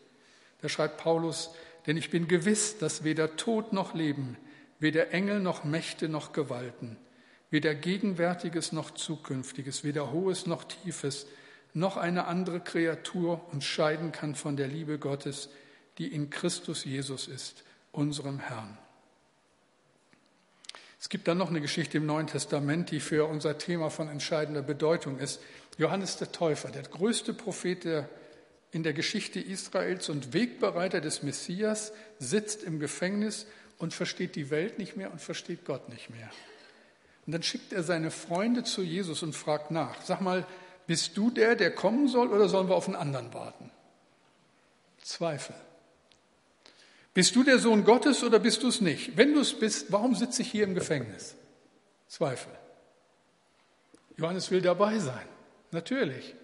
Da 0.60 0.68
schreibt 0.68 0.98
Paulus, 0.98 1.50
denn 1.86 1.96
ich 1.96 2.10
bin 2.10 2.28
gewiss, 2.28 2.78
dass 2.78 3.04
weder 3.04 3.36
Tod 3.36 3.72
noch 3.72 3.94
Leben, 3.94 4.36
weder 4.78 5.12
Engel 5.12 5.40
noch 5.40 5.64
Mächte 5.64 6.08
noch 6.08 6.32
Gewalten, 6.32 6.96
weder 7.50 7.74
Gegenwärtiges 7.74 8.72
noch 8.72 8.90
Zukünftiges, 8.90 9.84
weder 9.84 10.12
Hohes 10.12 10.46
noch 10.46 10.64
Tiefes, 10.64 11.26
noch 11.72 11.96
eine 11.96 12.26
andere 12.26 12.60
Kreatur 12.60 13.40
uns 13.52 13.64
scheiden 13.64 14.12
kann 14.12 14.34
von 14.34 14.56
der 14.56 14.68
Liebe 14.68 14.98
Gottes, 14.98 15.48
die 15.98 16.08
in 16.08 16.30
Christus 16.30 16.84
Jesus 16.84 17.28
ist, 17.28 17.64
unserem 17.92 18.38
Herrn. 18.38 18.76
Es 21.00 21.08
gibt 21.08 21.26
dann 21.28 21.38
noch 21.38 21.48
eine 21.48 21.62
Geschichte 21.62 21.96
im 21.96 22.04
Neuen 22.04 22.26
Testament, 22.26 22.90
die 22.90 23.00
für 23.00 23.24
unser 23.24 23.56
Thema 23.56 23.88
von 23.88 24.08
entscheidender 24.08 24.60
Bedeutung 24.60 25.18
ist. 25.18 25.40
Johannes 25.78 26.18
der 26.18 26.30
Täufer, 26.30 26.68
der 26.68 26.82
größte 26.82 27.32
Prophet 27.32 28.06
in 28.70 28.82
der 28.82 28.92
Geschichte 28.92 29.40
Israels 29.40 30.10
und 30.10 30.34
Wegbereiter 30.34 31.00
des 31.00 31.22
Messias, 31.22 31.92
sitzt 32.18 32.62
im 32.62 32.78
Gefängnis 32.80 33.46
und 33.78 33.94
versteht 33.94 34.36
die 34.36 34.50
Welt 34.50 34.78
nicht 34.78 34.98
mehr 34.98 35.10
und 35.10 35.22
versteht 35.22 35.64
Gott 35.64 35.88
nicht 35.88 36.10
mehr. 36.10 36.30
Und 37.24 37.32
dann 37.32 37.42
schickt 37.42 37.72
er 37.72 37.82
seine 37.82 38.10
Freunde 38.10 38.62
zu 38.62 38.82
Jesus 38.82 39.22
und 39.22 39.34
fragt 39.34 39.70
nach, 39.70 40.02
sag 40.02 40.20
mal, 40.20 40.46
bist 40.86 41.16
du 41.16 41.30
der, 41.30 41.56
der 41.56 41.74
kommen 41.74 42.08
soll 42.08 42.28
oder 42.28 42.46
sollen 42.50 42.68
wir 42.68 42.74
auf 42.74 42.88
einen 42.88 42.96
anderen 42.96 43.32
warten? 43.32 43.70
Zweifel. 45.02 45.54
Bist 47.12 47.34
du 47.34 47.42
der 47.42 47.58
Sohn 47.58 47.84
Gottes 47.84 48.22
oder 48.22 48.38
bist 48.38 48.62
du 48.62 48.68
es 48.68 48.80
nicht? 48.80 49.16
Wenn 49.16 49.34
du 49.34 49.40
es 49.40 49.52
bist, 49.52 49.90
warum 49.90 50.14
sitze 50.14 50.42
ich 50.42 50.50
hier 50.50 50.64
im 50.64 50.74
Gefängnis? 50.74 51.34
Zweifel. 52.06 52.52
Johannes 54.16 54.50
will 54.50 54.60
dabei 54.60 54.98
sein, 54.98 55.26
natürlich. 55.72 56.34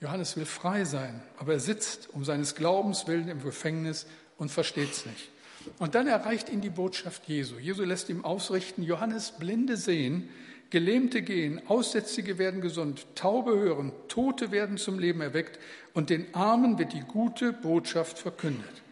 Johannes 0.00 0.36
will 0.36 0.46
frei 0.46 0.84
sein, 0.84 1.22
aber 1.38 1.54
er 1.54 1.60
sitzt 1.60 2.10
um 2.14 2.24
seines 2.24 2.54
Glaubens 2.54 3.06
willen 3.06 3.28
im 3.28 3.42
Gefängnis 3.42 4.06
und 4.38 4.50
versteht 4.50 4.92
es 4.92 5.06
nicht. 5.06 5.30
Und 5.78 5.94
dann 5.94 6.06
erreicht 6.06 6.48
ihn 6.48 6.60
die 6.60 6.70
Botschaft 6.70 7.28
Jesu. 7.28 7.58
Jesu 7.58 7.82
lässt 7.82 8.08
ihm 8.08 8.24
ausrichten, 8.24 8.82
Johannes 8.82 9.32
Blinde 9.32 9.76
sehen, 9.76 10.28
Gelähmte 10.70 11.22
gehen, 11.22 11.60
Aussätzige 11.66 12.38
werden 12.38 12.60
gesund, 12.60 13.06
Taube 13.14 13.58
hören, 13.58 13.92
Tote 14.06 14.50
werden 14.50 14.76
zum 14.76 14.98
Leben 14.98 15.20
erweckt 15.20 15.58
und 15.94 16.10
den 16.10 16.32
Armen 16.34 16.78
wird 16.78 16.92
die 16.92 17.00
gute 17.00 17.52
Botschaft 17.52 18.18
verkündet. 18.18 18.82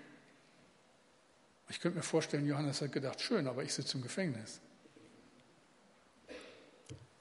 Ich 1.69 1.81
könnte 1.81 1.99
mir 1.99 2.03
vorstellen, 2.03 2.47
Johannes 2.47 2.81
hat 2.81 2.93
gedacht, 2.93 3.21
schön, 3.21 3.49
aber 3.49 3.63
ich 3.63 3.75
sitze 3.75 3.97
im 3.97 4.03
Gefängnis. 4.03 4.61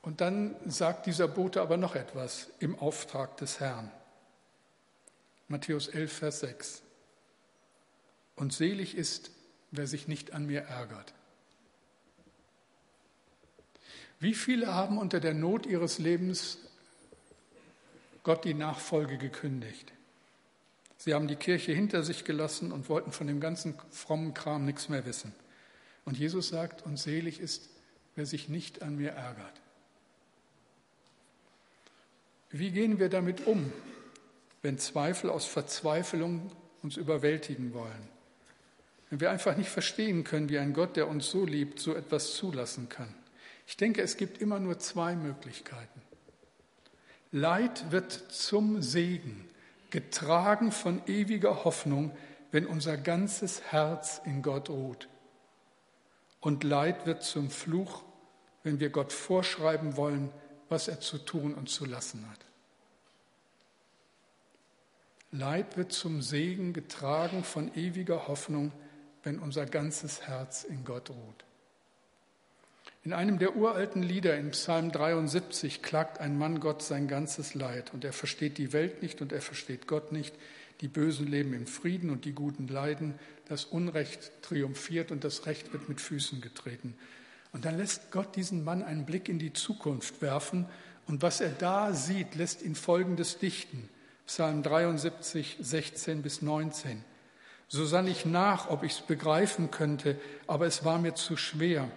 Und 0.01 0.21
dann 0.21 0.55
sagt 0.67 1.08
dieser 1.08 1.27
Bote 1.27 1.62
aber 1.62 1.77
noch 1.77 1.95
etwas 1.95 2.49
im 2.60 2.77
Auftrag 2.77 3.38
des 3.38 3.60
Herrn. 3.60 3.91
Matthäus 5.47 5.88
11, 5.88 6.13
Vers 6.13 6.39
6. 6.41 6.81
Und 8.36 8.53
selig 8.53 8.95
ist, 8.95 9.31
wer 9.71 9.88
sich 9.88 10.08
nicht 10.08 10.34
an 10.34 10.45
mir 10.45 10.62
ärgert. 10.62 11.13
Wie 14.19 14.36
viele 14.36 14.73
haben 14.73 14.97
unter 14.97 15.19
der 15.19 15.34
Not 15.34 15.65
ihres 15.65 15.97
Lebens 15.97 16.60
Gott 18.23 18.45
die 18.45 18.53
Nachfolge 18.53 19.17
gekündigt? 19.17 19.94
Sie 21.05 21.13
haben 21.13 21.27
die 21.27 21.35
Kirche 21.35 21.71
hinter 21.71 22.01
sich 22.01 22.23
gelassen 22.23 22.71
und 22.71 22.89
wollten 22.89 23.11
von 23.11 23.27
dem 23.27 23.39
ganzen 23.39 23.75
frommen 23.91 24.33
Kram 24.33 24.65
nichts 24.65 24.89
mehr 24.89 25.05
wissen. 25.05 25.35
Und 26.03 26.17
Jesus 26.17 26.49
sagt, 26.49 26.83
und 26.83 26.97
selig 26.97 27.39
ist, 27.39 27.69
wer 28.15 28.25
sich 28.25 28.49
nicht 28.49 28.81
an 28.81 28.95
mir 28.95 29.11
ärgert. 29.11 29.61
Wie 32.49 32.71
gehen 32.71 32.97
wir 32.97 33.09
damit 33.09 33.45
um, 33.45 33.71
wenn 34.63 34.79
Zweifel 34.79 35.29
aus 35.29 35.45
Verzweiflung 35.45 36.51
uns 36.81 36.97
überwältigen 36.97 37.75
wollen? 37.75 38.09
Wenn 39.11 39.19
wir 39.19 39.29
einfach 39.29 39.55
nicht 39.57 39.69
verstehen 39.69 40.23
können, 40.23 40.49
wie 40.49 40.57
ein 40.57 40.73
Gott, 40.73 40.95
der 40.95 41.07
uns 41.07 41.29
so 41.29 41.45
liebt, 41.45 41.79
so 41.79 41.93
etwas 41.93 42.33
zulassen 42.33 42.89
kann? 42.89 43.13
Ich 43.67 43.77
denke, 43.77 44.01
es 44.01 44.17
gibt 44.17 44.41
immer 44.41 44.59
nur 44.59 44.79
zwei 44.79 45.15
Möglichkeiten. 45.15 46.01
Leid 47.31 47.91
wird 47.91 48.11
zum 48.11 48.81
Segen, 48.81 49.47
getragen 49.95 50.73
von 50.73 51.01
ewiger 51.08 51.63
Hoffnung, 51.63 52.12
wenn 52.51 52.65
unser 52.65 52.97
ganzes 52.97 53.62
Herz 53.71 54.21
in 54.25 54.41
Gott 54.41 54.69
ruht. 54.69 55.08
Und 56.41 56.65
Leid 56.65 57.05
wird 57.05 57.23
zum 57.23 57.49
Fluch, 57.49 58.03
wenn 58.63 58.81
wir 58.81 58.89
Gott 58.89 59.13
vorschreiben 59.13 59.95
wollen, 59.95 60.34
was 60.67 60.89
er 60.89 60.99
zu 60.99 61.17
tun 61.17 61.53
und 61.53 61.69
zu 61.69 61.86
lassen 61.86 62.29
hat. 62.29 62.39
Leid 65.31 65.77
wird 65.77 65.93
zum 65.93 66.21
Segen 66.21 66.73
getragen 66.73 67.45
von 67.45 67.73
ewiger 67.73 68.27
Hoffnung, 68.27 68.73
wenn 69.23 69.39
unser 69.39 69.65
ganzes 69.65 70.27
Herz 70.27 70.65
in 70.65 70.84
Gott 70.84 71.10
ruht. 71.10 71.45
In 73.05 73.13
einem 73.13 73.37
der 73.37 73.55
uralten 73.55 74.01
Lieder 74.01 74.35
in 74.35 74.49
Psalm 74.49 74.91
73 74.91 75.83
klagt 75.83 76.19
ein 76.19 76.39
Mann 76.39 76.59
Gott 76.59 76.81
sein 76.81 77.07
ganzes 77.07 77.53
Leid 77.53 77.93
und 77.93 78.03
er 78.03 78.13
versteht 78.13 78.57
die 78.57 78.73
Welt 78.73 79.03
nicht 79.03 79.21
und 79.21 79.31
er 79.31 79.43
versteht 79.43 79.85
Gott 79.85 80.11
nicht. 80.11 80.33
Die 80.81 80.87
Bösen 80.87 81.27
leben 81.27 81.53
im 81.53 81.67
Frieden 81.67 82.09
und 82.09 82.25
die 82.25 82.31
Guten 82.31 82.67
leiden. 82.67 83.13
Das 83.47 83.63
Unrecht 83.63 84.31
triumphiert 84.41 85.11
und 85.11 85.23
das 85.23 85.45
Recht 85.45 85.71
wird 85.71 85.87
mit 85.87 86.01
Füßen 86.01 86.41
getreten. 86.41 86.95
Und 87.53 87.65
dann 87.65 87.77
lässt 87.77 88.09
Gott 88.09 88.35
diesen 88.35 88.63
Mann 88.63 88.81
einen 88.81 89.05
Blick 89.05 89.29
in 89.29 89.37
die 89.37 89.53
Zukunft 89.53 90.23
werfen 90.23 90.65
und 91.05 91.21
was 91.21 91.41
er 91.41 91.51
da 91.51 91.93
sieht, 91.93 92.33
lässt 92.33 92.63
ihn 92.63 92.73
Folgendes 92.73 93.37
dichten. 93.37 93.87
Psalm 94.25 94.63
73, 94.63 95.57
16 95.61 96.23
bis 96.23 96.41
19. 96.41 97.03
So 97.67 97.85
sann 97.85 98.07
ich 98.07 98.25
nach, 98.25 98.67
ob 98.71 98.81
ich 98.81 98.93
es 98.93 99.01
begreifen 99.01 99.69
könnte, 99.69 100.19
aber 100.47 100.65
es 100.65 100.83
war 100.83 100.97
mir 100.97 101.13
zu 101.13 101.37
schwer 101.37 101.87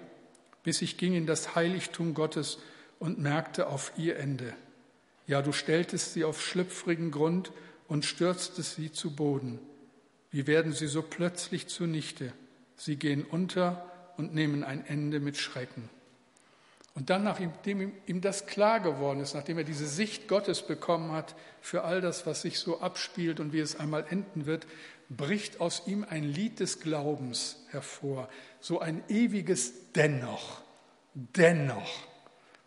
bis 0.62 0.82
ich 0.82 0.96
ging 0.96 1.14
in 1.14 1.26
das 1.26 1.54
Heiligtum 1.54 2.14
Gottes 2.14 2.58
und 2.98 3.18
merkte 3.18 3.68
auf 3.68 3.92
ihr 3.96 4.16
Ende. 4.18 4.54
Ja, 5.26 5.42
du 5.42 5.52
stelltest 5.52 6.14
sie 6.14 6.24
auf 6.24 6.44
schlüpfrigen 6.44 7.10
Grund 7.10 7.52
und 7.86 8.04
stürztest 8.04 8.76
sie 8.76 8.92
zu 8.92 9.14
Boden. 9.14 9.58
Wie 10.30 10.46
werden 10.46 10.72
sie 10.72 10.86
so 10.88 11.02
plötzlich 11.02 11.68
zunichte? 11.68 12.32
Sie 12.76 12.96
gehen 12.96 13.24
unter 13.24 13.90
und 14.16 14.34
nehmen 14.34 14.64
ein 14.64 14.84
Ende 14.86 15.20
mit 15.20 15.36
Schrecken. 15.36 15.88
Und 16.94 17.10
dann, 17.10 17.22
nachdem 17.22 17.92
ihm 18.06 18.20
das 18.20 18.46
klar 18.46 18.80
geworden 18.80 19.20
ist, 19.20 19.34
nachdem 19.34 19.58
er 19.58 19.64
diese 19.64 19.86
Sicht 19.86 20.26
Gottes 20.26 20.62
bekommen 20.62 21.12
hat 21.12 21.36
für 21.60 21.84
all 21.84 22.00
das, 22.00 22.26
was 22.26 22.42
sich 22.42 22.58
so 22.58 22.80
abspielt 22.80 23.38
und 23.38 23.52
wie 23.52 23.60
es 23.60 23.76
einmal 23.78 24.04
enden 24.10 24.46
wird, 24.46 24.66
bricht 25.08 25.60
aus 25.60 25.84
ihm 25.86 26.04
ein 26.08 26.24
Lied 26.24 26.58
des 26.58 26.80
Glaubens 26.80 27.64
hervor, 27.68 28.28
so 28.60 28.80
ein 28.80 29.02
ewiges 29.08 29.92
Dennoch, 29.92 30.62
dennoch. 31.14 32.08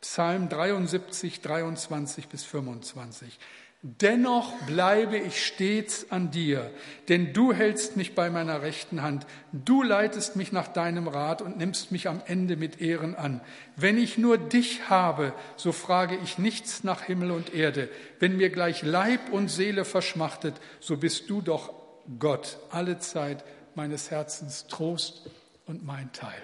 Psalm 0.01 0.49
73, 0.49 1.41
23 1.41 2.27
bis 2.27 2.43
25. 2.43 3.38
Dennoch 3.84 4.54
bleibe 4.67 5.17
ich 5.17 5.43
stets 5.43 6.12
an 6.12 6.30
dir, 6.30 6.69
denn 7.10 7.34
du 7.34 7.51
hältst 7.51 7.97
mich 7.97 8.13
bei 8.13 8.30
meiner 8.30 8.62
rechten 8.62 9.01
Hand. 9.01 9.25
Du 9.54 9.82
leitest 9.82 10.36
mich 10.36 10.51
nach 10.51 10.67
deinem 10.67 11.08
Rat 11.08 11.41
und 11.41 11.58
nimmst 11.58 11.91
mich 11.91 12.08
am 12.08 12.21
Ende 12.27 12.58
mit 12.58 12.80
Ehren 12.80 13.15
an. 13.15 13.41
Wenn 13.75 13.97
ich 13.97 14.19
nur 14.19 14.38
dich 14.38 14.88
habe, 14.89 15.34
so 15.56 15.71
frage 15.71 16.15
ich 16.23 16.38
nichts 16.38 16.84
nach 16.84 17.01
Himmel 17.01 17.32
und 17.32 17.56
Erde. 17.56 17.89
Wenn 18.19 18.38
mir 18.38 18.51
gleich 18.51 18.84
Leib 18.84 19.32
und 19.32 19.49
Seele 19.49 19.84
verschmachtet, 19.84 20.54
so 20.80 20.97
bist 20.97 21.27
du 21.32 21.41
doch 21.41 21.73
Gott 22.19 22.60
alle 22.69 22.99
Zeit 22.99 23.43
meines 23.73 24.12
Herzens 24.12 24.67
Trost 24.67 25.27
und 25.71 25.86
mein 25.86 26.12
Teil. 26.12 26.41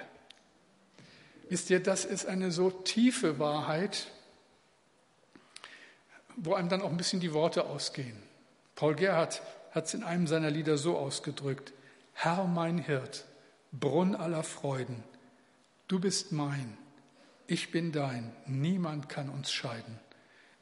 Wisst 1.50 1.70
ihr, 1.70 1.82
das 1.82 2.06
ist 2.06 2.26
eine 2.26 2.52
so 2.52 2.72
tiefe 2.72 3.40
Wahrheit, 3.40 4.08
wo 6.38 6.54
einem 6.54 6.70
dann 6.70 6.82
auch 6.82 6.90
ein 6.90 6.98
bisschen 6.98 7.20
die 7.20 7.34
Worte 7.34 7.66
ausgehen. 7.66 8.18
Paul 8.76 8.96
Gerhardt 8.96 9.42
hat 9.72 9.86
es 9.86 9.94
in 9.94 10.04
einem 10.04 10.28
seiner 10.28 10.50
Lieder 10.50 10.78
so 10.78 10.98
ausgedrückt, 10.98 11.74
Herr 12.14 12.46
mein 12.46 12.78
Hirt, 12.78 13.26
Brunn 13.72 14.16
aller 14.16 14.44
Freuden, 14.44 15.04
du 15.88 16.00
bist 16.00 16.32
mein, 16.32 16.78
ich 17.48 17.72
bin 17.72 17.92
dein, 17.92 18.34
niemand 18.46 19.10
kann 19.10 19.30
uns 19.30 19.52
scheiden. 19.52 20.00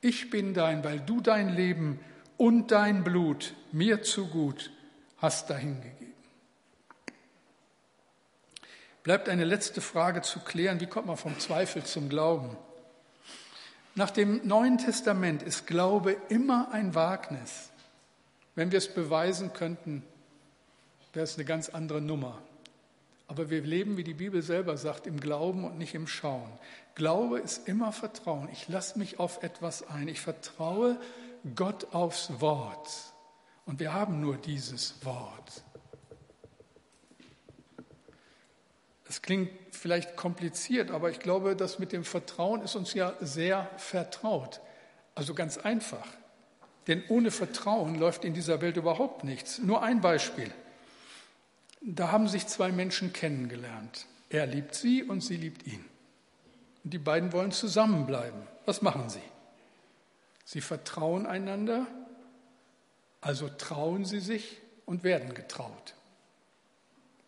Ich 0.02 0.30
bin 0.30 0.54
dein, 0.54 0.84
weil 0.84 1.00
du 1.00 1.22
dein 1.22 1.56
Leben 1.56 2.00
und 2.38 2.72
dein 2.72 3.04
Blut 3.04 3.54
mir 3.72 4.02
zu 4.02 4.28
gut 4.28 4.72
hast 5.18 5.50
dahingegeben. 5.50 6.15
Bleibt 9.06 9.30
eine 9.30 9.44
letzte 9.44 9.82
Frage 9.82 10.24
zu 10.24 10.40
klären, 10.40 10.80
wie 10.80 10.88
kommt 10.88 11.06
man 11.06 11.16
vom 11.16 11.38
Zweifel 11.38 11.84
zum 11.84 12.10
Glauben? 12.10 12.58
Nach 13.94 14.10
dem 14.10 14.42
Neuen 14.48 14.80
Testament 14.80 15.44
ist 15.44 15.68
Glaube 15.68 16.18
immer 16.30 16.70
ein 16.72 16.96
Wagnis. 16.96 17.70
Wenn 18.56 18.72
wir 18.72 18.80
es 18.80 18.92
beweisen 18.92 19.54
könnten, 19.54 20.02
wäre 21.14 21.24
es 21.24 21.36
eine 21.36 21.46
ganz 21.46 21.70
andere 21.70 22.02
Nummer. 22.02 22.42
Aber 23.28 23.52
wir 23.52 23.62
leben, 23.62 23.96
wie 23.96 24.04
die 24.04 24.16
Bibel 24.16 24.42
selber 24.42 24.76
sagt, 24.76 25.06
im 25.06 25.20
Glauben 25.20 25.66
und 25.66 25.78
nicht 25.78 25.94
im 25.94 26.08
Schauen. 26.08 26.52
Glaube 26.96 27.38
ist 27.38 27.68
immer 27.68 27.92
Vertrauen. 27.92 28.50
Ich 28.52 28.68
lasse 28.70 28.98
mich 28.98 29.20
auf 29.20 29.44
etwas 29.44 29.88
ein. 29.88 30.08
Ich 30.08 30.20
vertraue 30.20 31.00
Gott 31.56 31.94
aufs 31.94 32.42
Wort. 32.42 32.90
Und 33.68 33.80
wir 33.80 33.94
haben 33.94 34.20
nur 34.20 34.38
dieses 34.38 35.06
Wort. 35.06 35.64
Es 39.08 39.22
klingt 39.22 39.52
vielleicht 39.72 40.16
kompliziert, 40.16 40.92
aber 40.92 41.12
ich 41.12 41.20
glaube, 41.20 41.56
das 41.56 41.80
mit 41.80 41.92
dem 41.92 42.04
Vertrauen 42.04 42.62
ist 42.62 42.76
uns 42.76 42.94
ja 42.94 43.14
sehr 43.22 43.70
vertraut. 43.78 44.62
Also 45.14 45.34
ganz 45.34 45.58
einfach. 45.58 46.08
Denn 46.88 47.04
ohne 47.10 47.32
Vertrauen 47.32 47.96
läuft 47.96 48.26
in 48.26 48.34
dieser 48.34 48.62
Welt 48.62 48.78
überhaupt 48.78 49.24
nichts. 49.24 49.60
Nur 49.60 49.84
ein 49.84 50.02
Beispiel. 50.02 50.52
Da 51.82 52.12
haben 52.12 52.28
sich 52.28 52.48
zwei 52.48 52.72
Menschen 52.72 53.14
kennengelernt. 53.14 54.08
Er 54.30 54.48
liebt 54.48 54.76
sie 54.76 55.04
und 55.04 55.22
sie 55.22 55.38
liebt 55.38 55.68
ihn. 55.68 55.86
Und 56.84 56.94
die 56.94 57.00
beiden 57.00 57.32
wollen 57.32 57.52
zusammenbleiben. 57.52 58.42
Was 58.66 58.82
machen 58.82 59.10
sie? 59.10 59.22
Sie 60.46 60.62
vertrauen 60.62 61.26
einander 61.26 61.88
also 63.26 63.50
trauen 63.50 64.06
sie 64.06 64.20
sich 64.20 64.62
und 64.86 65.04
werden 65.04 65.34
getraut. 65.34 65.96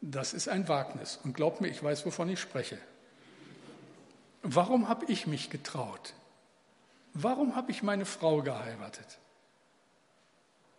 Das 0.01 0.33
ist 0.33 0.47
ein 0.47 0.67
Wagnis. 0.67 1.19
Und 1.23 1.33
glaubt 1.33 1.61
mir, 1.61 1.67
ich 1.67 1.83
weiß, 1.83 2.05
wovon 2.05 2.29
ich 2.29 2.39
spreche. 2.39 2.77
Warum 4.43 4.87
habe 4.87 5.05
ich 5.11 5.27
mich 5.27 5.49
getraut? 5.49 6.13
Warum 7.13 7.55
habe 7.55 7.71
ich 7.71 7.83
meine 7.83 8.05
Frau 8.05 8.41
geheiratet? 8.41 9.17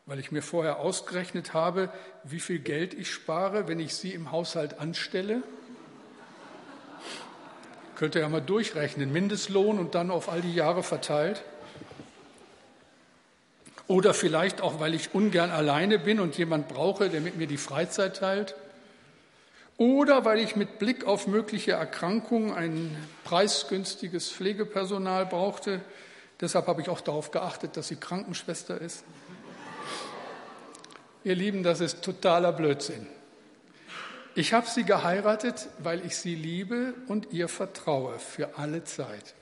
Weil 0.07 0.21
ich 0.21 0.31
mir 0.31 0.43
vorher 0.43 0.79
ausgerechnet 0.79 1.53
habe, 1.53 1.93
wie 2.25 2.41
viel 2.41 2.61
Geld 2.61 2.95
ich 2.95 3.13
spare, 3.13 3.69
wenn 3.69 3.81
ich 3.81 3.95
sie 3.95 4.15
im 4.15 4.31
Haushalt 4.31 4.79
anstelle. 4.79 5.43
Könnt 7.97 8.15
ihr 8.15 8.21
ja 8.21 8.29
mal 8.29 8.41
durchrechnen, 8.41 9.13
Mindestlohn 9.13 9.79
und 9.79 9.97
dann 9.97 10.11
auf 10.13 10.29
all 10.29 10.41
die 10.41 10.55
Jahre 10.55 10.85
verteilt. 10.85 11.43
Oder 13.89 14.15
vielleicht 14.15 14.61
auch, 14.61 14.81
weil 14.81 14.95
ich 14.95 15.15
ungern 15.15 15.51
alleine 15.51 15.99
bin 15.99 16.21
und 16.21 16.39
jemand 16.39 16.69
brauche, 16.69 17.11
der 17.11 17.21
mit 17.21 17.37
mir 17.37 17.49
die 17.49 17.57
Freizeit 17.57 18.17
teilt. 18.17 18.55
Oder 19.79 20.25
weil 20.25 20.41
ich 20.41 20.57
mit 20.57 20.81
Blick 20.81 21.07
auf 21.07 21.29
mögliche 21.29 21.73
Erkrankungen 21.73 22.53
ein 22.53 22.97
preisgünstiges 23.23 24.31
Pflegepersonal 24.31 25.25
brauchte. 25.25 25.81
Deshalb 26.41 26.67
habe 26.67 26.83
ich 26.83 26.89
auch 26.89 27.01
darauf 27.01 27.31
geachtet, 27.31 27.77
dass 27.77 27.87
sie 27.87 27.95
Krankenschwester 27.95 28.81
ist. 28.81 29.05
Ihr 31.23 31.37
Lieben, 31.37 31.63
das 31.63 31.81
ist 31.81 32.03
totaler 32.03 32.53
Blödsinn. 32.53 33.07
Ich 34.35 34.53
habe 34.53 34.67
sie 34.67 34.83
geheiratet, 34.83 35.69
weil 35.79 36.05
ich 36.05 36.17
sie 36.17 36.35
liebe 36.35 36.95
und 37.07 37.33
ihr 37.33 37.49
vertraue 37.49 38.19
für 38.19 38.59
alle 38.59 38.83
Zeit. 38.83 39.35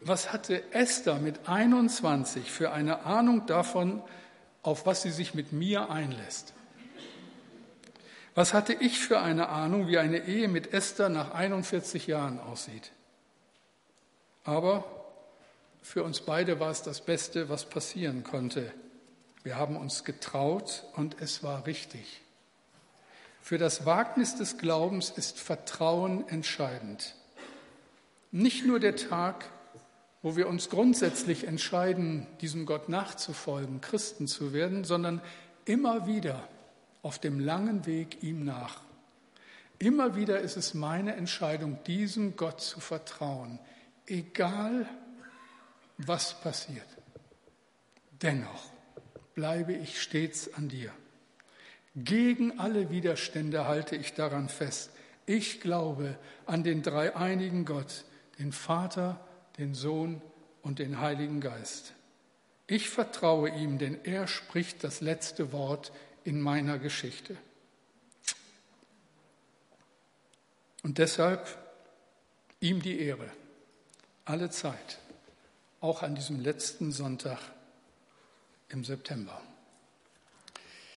Was 0.00 0.32
hatte 0.32 0.62
Esther 0.72 1.16
mit 1.16 1.46
21 1.46 2.50
für 2.50 2.72
eine 2.72 3.04
Ahnung 3.04 3.44
davon, 3.46 4.02
auf 4.62 4.86
was 4.86 5.02
sie 5.02 5.10
sich 5.10 5.34
mit 5.34 5.52
mir 5.52 5.90
einlässt? 5.90 6.54
Was 8.34 8.54
hatte 8.54 8.72
ich 8.72 8.98
für 8.98 9.20
eine 9.20 9.50
Ahnung, 9.50 9.88
wie 9.88 9.98
eine 9.98 10.26
Ehe 10.26 10.48
mit 10.48 10.72
Esther 10.72 11.10
nach 11.10 11.32
41 11.32 12.06
Jahren 12.06 12.40
aussieht? 12.40 12.92
Aber 14.44 14.84
für 15.82 16.02
uns 16.02 16.22
beide 16.22 16.58
war 16.58 16.70
es 16.70 16.82
das 16.82 17.02
Beste, 17.02 17.50
was 17.50 17.66
passieren 17.66 18.24
konnte. 18.24 18.72
Wir 19.42 19.56
haben 19.56 19.76
uns 19.76 20.04
getraut 20.04 20.84
und 20.96 21.20
es 21.20 21.42
war 21.42 21.66
richtig. 21.66 22.22
Für 23.42 23.58
das 23.58 23.84
Wagnis 23.84 24.36
des 24.36 24.56
Glaubens 24.56 25.10
ist 25.10 25.38
Vertrauen 25.38 26.26
entscheidend. 26.28 27.16
Nicht 28.30 28.64
nur 28.64 28.80
der 28.80 28.96
Tag, 28.96 29.44
wo 30.22 30.36
wir 30.36 30.48
uns 30.48 30.70
grundsätzlich 30.70 31.46
entscheiden, 31.46 32.26
diesem 32.40 32.64
Gott 32.64 32.88
nachzufolgen, 32.88 33.80
Christen 33.80 34.26
zu 34.26 34.54
werden, 34.54 34.84
sondern 34.84 35.20
immer 35.66 36.06
wieder 36.06 36.48
auf 37.02 37.18
dem 37.18 37.40
langen 37.40 37.86
Weg 37.86 38.22
ihm 38.22 38.44
nach. 38.44 38.80
Immer 39.78 40.14
wieder 40.14 40.40
ist 40.40 40.56
es 40.56 40.74
meine 40.74 41.16
Entscheidung, 41.16 41.82
diesem 41.84 42.36
Gott 42.36 42.60
zu 42.60 42.78
vertrauen, 42.78 43.58
egal 44.06 44.88
was 45.98 46.40
passiert. 46.40 46.86
Dennoch 48.22 48.70
bleibe 49.34 49.72
ich 49.72 50.00
stets 50.00 50.54
an 50.54 50.68
dir. 50.68 50.92
Gegen 51.96 52.58
alle 52.58 52.90
Widerstände 52.90 53.66
halte 53.66 53.96
ich 53.96 54.14
daran 54.14 54.48
fest. 54.48 54.92
Ich 55.26 55.60
glaube 55.60 56.16
an 56.46 56.62
den 56.62 56.82
dreieinigen 56.82 57.64
Gott, 57.64 58.04
den 58.38 58.52
Vater, 58.52 59.20
den 59.58 59.74
Sohn 59.74 60.22
und 60.62 60.78
den 60.78 61.00
Heiligen 61.00 61.40
Geist. 61.40 61.92
Ich 62.66 62.88
vertraue 62.88 63.50
ihm, 63.50 63.78
denn 63.78 63.98
er 64.04 64.26
spricht 64.26 64.84
das 64.84 65.00
letzte 65.00 65.52
Wort 65.52 65.92
in 66.24 66.40
meiner 66.40 66.78
Geschichte. 66.78 67.36
Und 70.82 70.98
deshalb 70.98 71.58
ihm 72.60 72.82
die 72.82 73.00
Ehre, 73.00 73.30
alle 74.24 74.50
Zeit, 74.50 74.98
auch 75.80 76.02
an 76.02 76.14
diesem 76.14 76.40
letzten 76.40 76.92
Sonntag 76.92 77.38
im 78.68 78.84
September. 78.84 79.40